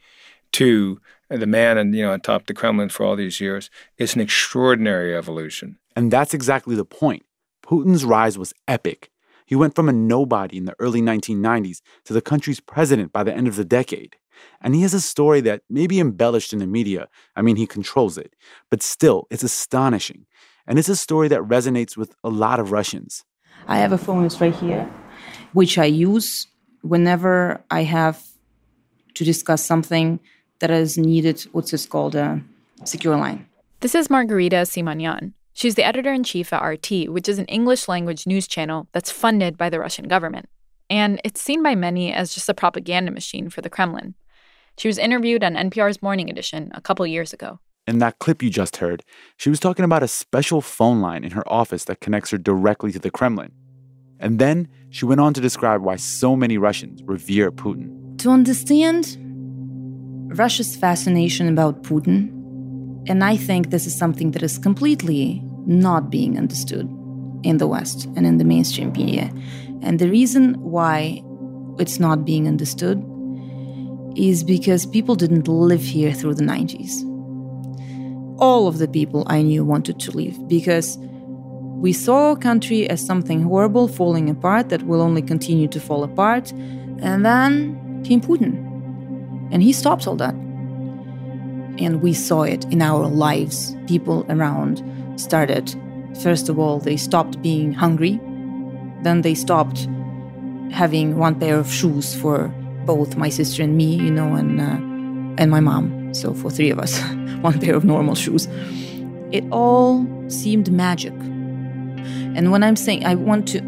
to 0.54 1.00
the 1.30 1.48
man 1.48 1.78
and, 1.78 1.96
you 1.96 2.04
know, 2.04 2.14
atop 2.14 2.48
the 2.48 2.54
Kremlin 2.54 2.90
for 2.90 3.06
all 3.06 3.16
these 3.16 3.40
years. 3.40 3.70
It's 3.98 4.16
an 4.16 4.22
extraordinary 4.22 5.16
evolution. 5.16 5.78
And 5.96 6.12
that's 6.12 6.34
exactly 6.34 6.76
the 6.76 6.86
point. 6.86 7.24
Putin's 7.64 8.06
rise 8.06 8.38
was 8.38 8.54
epic. 8.68 9.10
He 9.46 9.56
went 9.56 9.76
from 9.76 9.90
a 9.90 9.94
nobody 9.94 10.58
in 10.58 10.66
the 10.66 10.76
early 10.80 11.02
1990s 11.02 11.82
to 12.06 12.14
the 12.14 12.22
country's 12.22 12.60
president 12.60 13.12
by 13.12 13.24
the 13.24 13.34
end 13.34 13.48
of 13.48 13.56
the 13.56 13.66
decade. 13.66 14.16
And 14.62 14.76
he 14.76 14.82
has 14.82 14.94
a 14.94 15.02
story 15.02 15.42
that 15.42 15.62
may 15.70 15.88
be 15.88 16.00
embellished 16.00 16.54
in 16.54 16.60
the 16.60 16.68
media. 16.68 17.08
I 17.36 17.42
mean, 17.42 17.56
he 17.56 17.68
controls 17.68 18.18
it. 18.18 18.36
But 18.70 18.82
still, 18.82 19.28
it's 19.30 19.44
astonishing. 19.44 20.26
And 20.68 20.80
it's 20.80 20.90
a 20.90 20.96
story 20.96 21.28
that 21.28 21.42
resonates 21.42 21.98
with 21.98 22.16
a 22.24 22.30
lot 22.30 22.60
of 22.60 22.72
Russians. 22.72 23.24
I 23.68 23.78
have 23.78 23.92
a 23.92 23.98
phone, 23.98 24.26
it's 24.26 24.40
right 24.42 24.56
here, 24.56 24.90
which 25.54 25.78
I 25.78 25.86
use 25.86 26.48
whenever 26.82 27.64
I 27.72 27.84
have 27.84 28.24
to 29.16 29.24
discuss 29.24 29.64
something 29.64 30.20
that 30.60 30.72
is 30.72 30.98
needed, 30.98 31.42
what's 31.52 31.72
this 31.72 31.86
called, 31.86 32.16
a 32.16 32.42
secure 32.84 33.18
line. 33.18 33.48
This 33.80 33.96
is 33.96 34.10
Margarita 34.10 34.58
Simonyan. 34.58 35.34
She's 35.54 35.76
the 35.76 35.86
editor 35.86 36.12
in 36.12 36.24
chief 36.24 36.52
at 36.52 36.64
RT, 36.64 37.10
which 37.10 37.30
is 37.30 37.38
an 37.38 37.46
English 37.46 37.88
language 37.88 38.26
news 38.26 38.48
channel 38.48 38.88
that's 38.92 39.12
funded 39.12 39.58
by 39.58 39.70
the 39.70 39.80
Russian 39.80 40.08
government. 40.08 40.48
And 40.90 41.22
it's 41.24 41.42
seen 41.42 41.62
by 41.62 41.76
many 41.76 42.12
as 42.12 42.34
just 42.34 42.50
a 42.50 42.54
propaganda 42.54 43.12
machine 43.12 43.50
for 43.50 43.62
the 43.62 43.70
Kremlin. 43.70 44.16
She 44.78 44.88
was 44.88 44.98
interviewed 44.98 45.44
on 45.44 45.54
NPR's 45.54 46.02
Morning 46.02 46.30
Edition 46.30 46.72
a 46.74 46.82
couple 46.82 47.06
years 47.06 47.34
ago. 47.34 47.60
In 47.86 48.00
that 48.00 48.20
clip 48.20 48.42
you 48.42 48.50
just 48.50 48.78
heard, 48.78 49.04
she 49.38 49.50
was 49.50 49.60
talking 49.60 49.86
about 49.86 50.04
a 50.04 50.08
special 50.08 50.62
phone 50.62 51.02
line 51.02 51.24
in 51.24 51.32
her 51.32 51.48
office 51.52 51.84
that 51.86 52.00
connects 52.00 52.32
her 52.32 52.38
directly 52.38 52.92
to 52.94 53.00
the 53.00 53.12
Kremlin. 53.12 53.52
And 54.20 54.40
then 54.40 54.70
she 54.90 55.06
went 55.06 55.20
on 55.20 55.34
to 55.34 55.42
describe 55.42 55.82
why 55.82 55.98
so 55.98 56.36
many 56.36 56.58
Russians 56.58 57.02
revere 57.04 57.52
Putin. 57.52 58.18
To 58.20 58.30
understand 58.30 59.18
Russia's 60.38 60.76
fascination 60.76 61.50
about 61.50 61.84
Putin, 61.84 62.30
and 63.10 63.24
I 63.24 63.36
think 63.36 63.70
this 63.70 63.86
is 63.86 63.98
something 63.98 64.32
that 64.32 64.44
is 64.44 64.58
completely 64.58 65.42
not 65.66 66.10
being 66.10 66.38
understood 66.38 66.88
in 67.44 67.58
the 67.58 67.68
West 67.68 68.06
and 68.16 68.26
in 68.26 68.38
the 68.38 68.46
mainstream 68.46 68.94
media. 68.94 69.30
And 69.82 70.00
the 70.00 70.10
reason 70.10 70.54
why 70.62 71.22
it's 71.80 72.00
not 72.00 72.24
being 72.24 72.48
understood 72.48 73.04
is 74.16 74.44
because 74.44 74.86
people 74.86 75.16
didn't 75.16 75.48
live 75.48 75.82
here 75.82 76.14
through 76.14 76.36
the 76.36 76.44
90s. 76.44 77.10
All 78.40 78.68
of 78.68 78.78
the 78.78 78.88
people 78.88 79.24
I 79.28 79.42
knew 79.42 79.64
wanted 79.64 80.00
to 80.02 80.12
leave 80.12 80.48
because 80.48 80.98
we 81.84 81.92
saw 81.92 82.30
our 82.30 82.36
country 82.38 82.90
as 82.90 83.06
something 83.06 83.42
horrible 83.44 83.88
falling 83.88 84.30
apart 84.30 84.70
that 84.70 84.84
will 84.84 85.02
only 85.02 85.22
continue 85.22 85.68
to 85.68 85.80
fall 85.80 86.04
apart. 86.04 86.52
And 87.02 87.26
then 87.26 88.02
came 88.06 88.22
Putin. 88.22 88.54
And 89.52 89.62
he 89.62 89.74
stopped 89.74 90.08
all 90.08 90.16
that. 90.16 90.34
And 90.34 92.02
we 92.02 92.14
saw 92.14 92.44
it 92.44 92.64
in 92.72 92.82
our 92.82 93.08
lives. 93.08 93.76
People 93.88 94.26
around 94.30 94.82
started, 95.20 95.76
first 96.22 96.48
of 96.48 96.58
all, 96.58 96.80
they 96.80 96.96
stopped 96.96 97.42
being 97.42 97.74
hungry. 97.74 98.20
Then 99.02 99.22
they 99.22 99.36
stopped 99.36 99.88
having 100.72 101.18
one 101.18 101.38
pair 101.38 101.60
of 101.60 101.72
shoes 101.72 102.16
for 102.16 102.54
both 102.85 103.17
my 103.17 103.29
sister 103.29 103.63
and 103.63 103.77
me, 103.77 103.97
you 103.97 104.11
know, 104.11 104.35
and 104.35 104.61
uh, 104.61 104.79
and 105.41 105.51
my 105.51 105.61
mom. 105.61 106.15
So 106.15 106.35
for 106.35 106.51
three 106.51 106.71
of 106.71 106.79
us, 106.79 107.01
one 107.41 107.61
pair 107.61 107.75
of 107.75 107.85
normal 107.85 108.15
shoes. 108.15 108.49
It 109.31 109.45
all 109.51 110.07
seemed 110.29 110.73
magic. 110.73 111.13
And 112.37 112.51
when 112.51 112.63
I'm 112.63 112.77
saying 112.77 113.05
I 113.05 113.15
want 113.15 113.49
to 113.49 113.61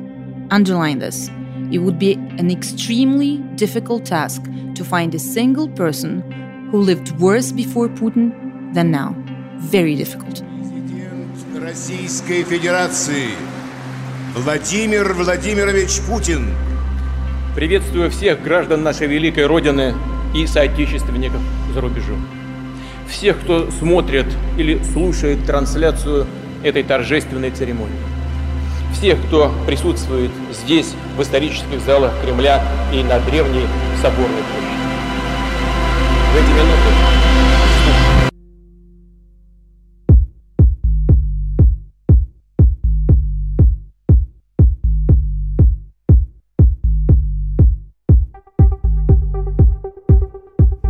underline 0.51 0.99
this, 0.99 1.31
it 1.71 1.79
would 1.79 1.99
be 1.99 2.15
an 2.39 2.51
extremely 2.51 3.39
difficult 3.57 4.07
task 4.07 4.43
to 4.75 4.85
find 4.85 5.15
a 5.15 5.19
single 5.19 5.69
person 5.69 6.23
who 6.71 6.81
lived 6.81 7.13
worse 7.21 7.53
before 7.53 7.89
Putin 7.89 8.33
than 8.75 8.91
now. 8.91 9.15
Very 9.59 9.95
difficult. 9.95 10.43
Российской 11.55 12.43
Федерации 12.43 13.29
Владимир 14.35 15.13
Владимирович 15.13 16.01
Путин 16.01 16.47
Приветствую 17.56 18.12
всех 18.12 18.44
граждан 18.44 18.84
нашей 18.84 19.08
великой 19.08 19.46
Родины 19.46 19.96
и 20.34 20.46
соотечественников 20.46 21.40
за 21.74 21.80
рубежом. 21.80 22.28
Всех, 23.08 23.40
кто 23.40 23.72
смотрит 23.72 24.26
или 24.58 24.84
слушает 24.84 25.46
трансляцию 25.46 26.28
этой 26.64 26.84
торжественной 26.84 27.52
церемонии. 27.52 27.96
Всех, 28.92 29.26
кто 29.28 29.54
присутствует 29.66 30.32
здесь, 30.52 30.96
в 31.16 31.22
исторических 31.22 31.80
залах 31.80 32.12
Кремля 32.22 32.62
и 32.92 33.02
на 33.04 33.22
древней 33.22 33.68
соборной 34.02 34.44
площади. 34.52 34.76
В 36.34 36.36
эти 36.36 36.50
минуты 36.50 36.95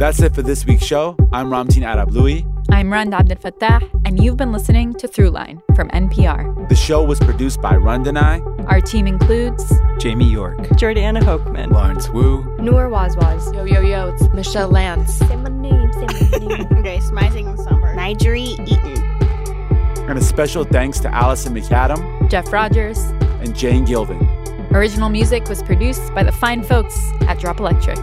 That's 0.06 0.22
it 0.22 0.36
for 0.36 0.44
this 0.44 0.68
week's 0.68 0.84
show. 0.84 1.18
I'm 1.34 1.48
Ramtin 1.48 1.82
Arablouei. 1.82 2.46
I'm 2.70 2.94
Rund 2.94 3.12
Abdelfatah, 3.12 3.90
and 4.06 4.24
you've 4.24 4.38
been 4.38 4.52
listening 4.52 4.94
to 5.00 5.08
Throughline 5.08 5.64
from 5.76 5.90
NPR. 5.90 6.70
The 6.70 6.76
show 6.76 7.04
was 7.04 7.20
produced 7.20 7.60
by 7.60 7.76
Rund 7.76 8.06
and 8.06 8.20
I. 8.20 8.40
Our 8.68 8.82
team 8.82 9.08
includes 9.08 9.66
Jamie 9.98 10.30
York, 10.30 10.60
Jordana 10.78 11.24
Hochman, 11.24 11.72
Lawrence 11.72 12.08
Wu, 12.10 12.44
Noor 12.60 12.88
Wazwaz, 12.88 13.52
Yo 13.56 13.64
Yo 13.64 13.82
Yo, 13.82 14.10
it's 14.10 14.32
Michelle 14.32 14.70
Lanz. 14.70 15.12
Say 15.12 15.38
my 15.38 15.50
name, 15.50 15.92
say 15.94 16.06
my 16.06 16.38
name. 16.38 16.68
Grace 16.84 17.10
Rising 17.12 17.58
Summer. 17.58 17.96
N'Jeri 17.96 18.60
Eaton. 18.70 19.04
And 20.08 20.20
a 20.20 20.22
special 20.22 20.66
thanks 20.66 21.00
to 21.00 21.08
Allison 21.12 21.56
McAdam, 21.56 22.30
Jeff 22.30 22.54
Rogers, 22.54 23.00
and 23.42 23.56
Jane 23.56 23.88
Gilvin. 23.88 24.22
Original 24.72 25.10
music 25.10 25.50
was 25.50 25.64
produced 25.64 26.14
by 26.14 26.22
the 26.22 26.32
fine 26.32 26.62
folks 26.62 26.96
at 27.22 27.40
Drop 27.40 27.60
Electric. 27.60 27.98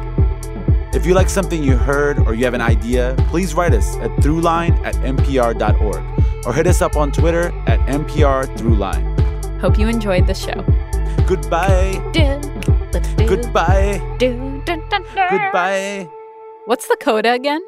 If 0.95 1.07
you 1.07 1.15
like 1.15 1.31
something 1.31 1.63
you 1.65 1.77
heard 1.77 2.19
or 2.19 2.35
you 2.35 2.45
have 2.45 2.55
an 2.55 2.61
idea, 2.61 3.15
please 3.29 3.55
write 3.55 3.73
us 3.73 3.97
at 3.97 4.11
throughline 4.21 4.79
at 4.85 4.95
npr.org 4.97 6.47
or 6.47 6.53
hit 6.53 6.67
us 6.67 6.83
up 6.83 6.97
on 6.97 7.11
Twitter 7.11 7.47
at 7.67 7.81
npr 7.89 8.45
throughline. 8.57 9.09
Hope 9.61 9.79
you 9.79 9.89
enjoyed 9.89 10.27
the 10.27 10.35
show. 10.35 10.65
Goodbye. 11.27 11.93
Goodbye. 13.27 14.17
Goodbye. 14.19 16.09
What's 16.67 16.89
the 16.89 16.97
coda 17.01 17.33
again? 17.33 17.63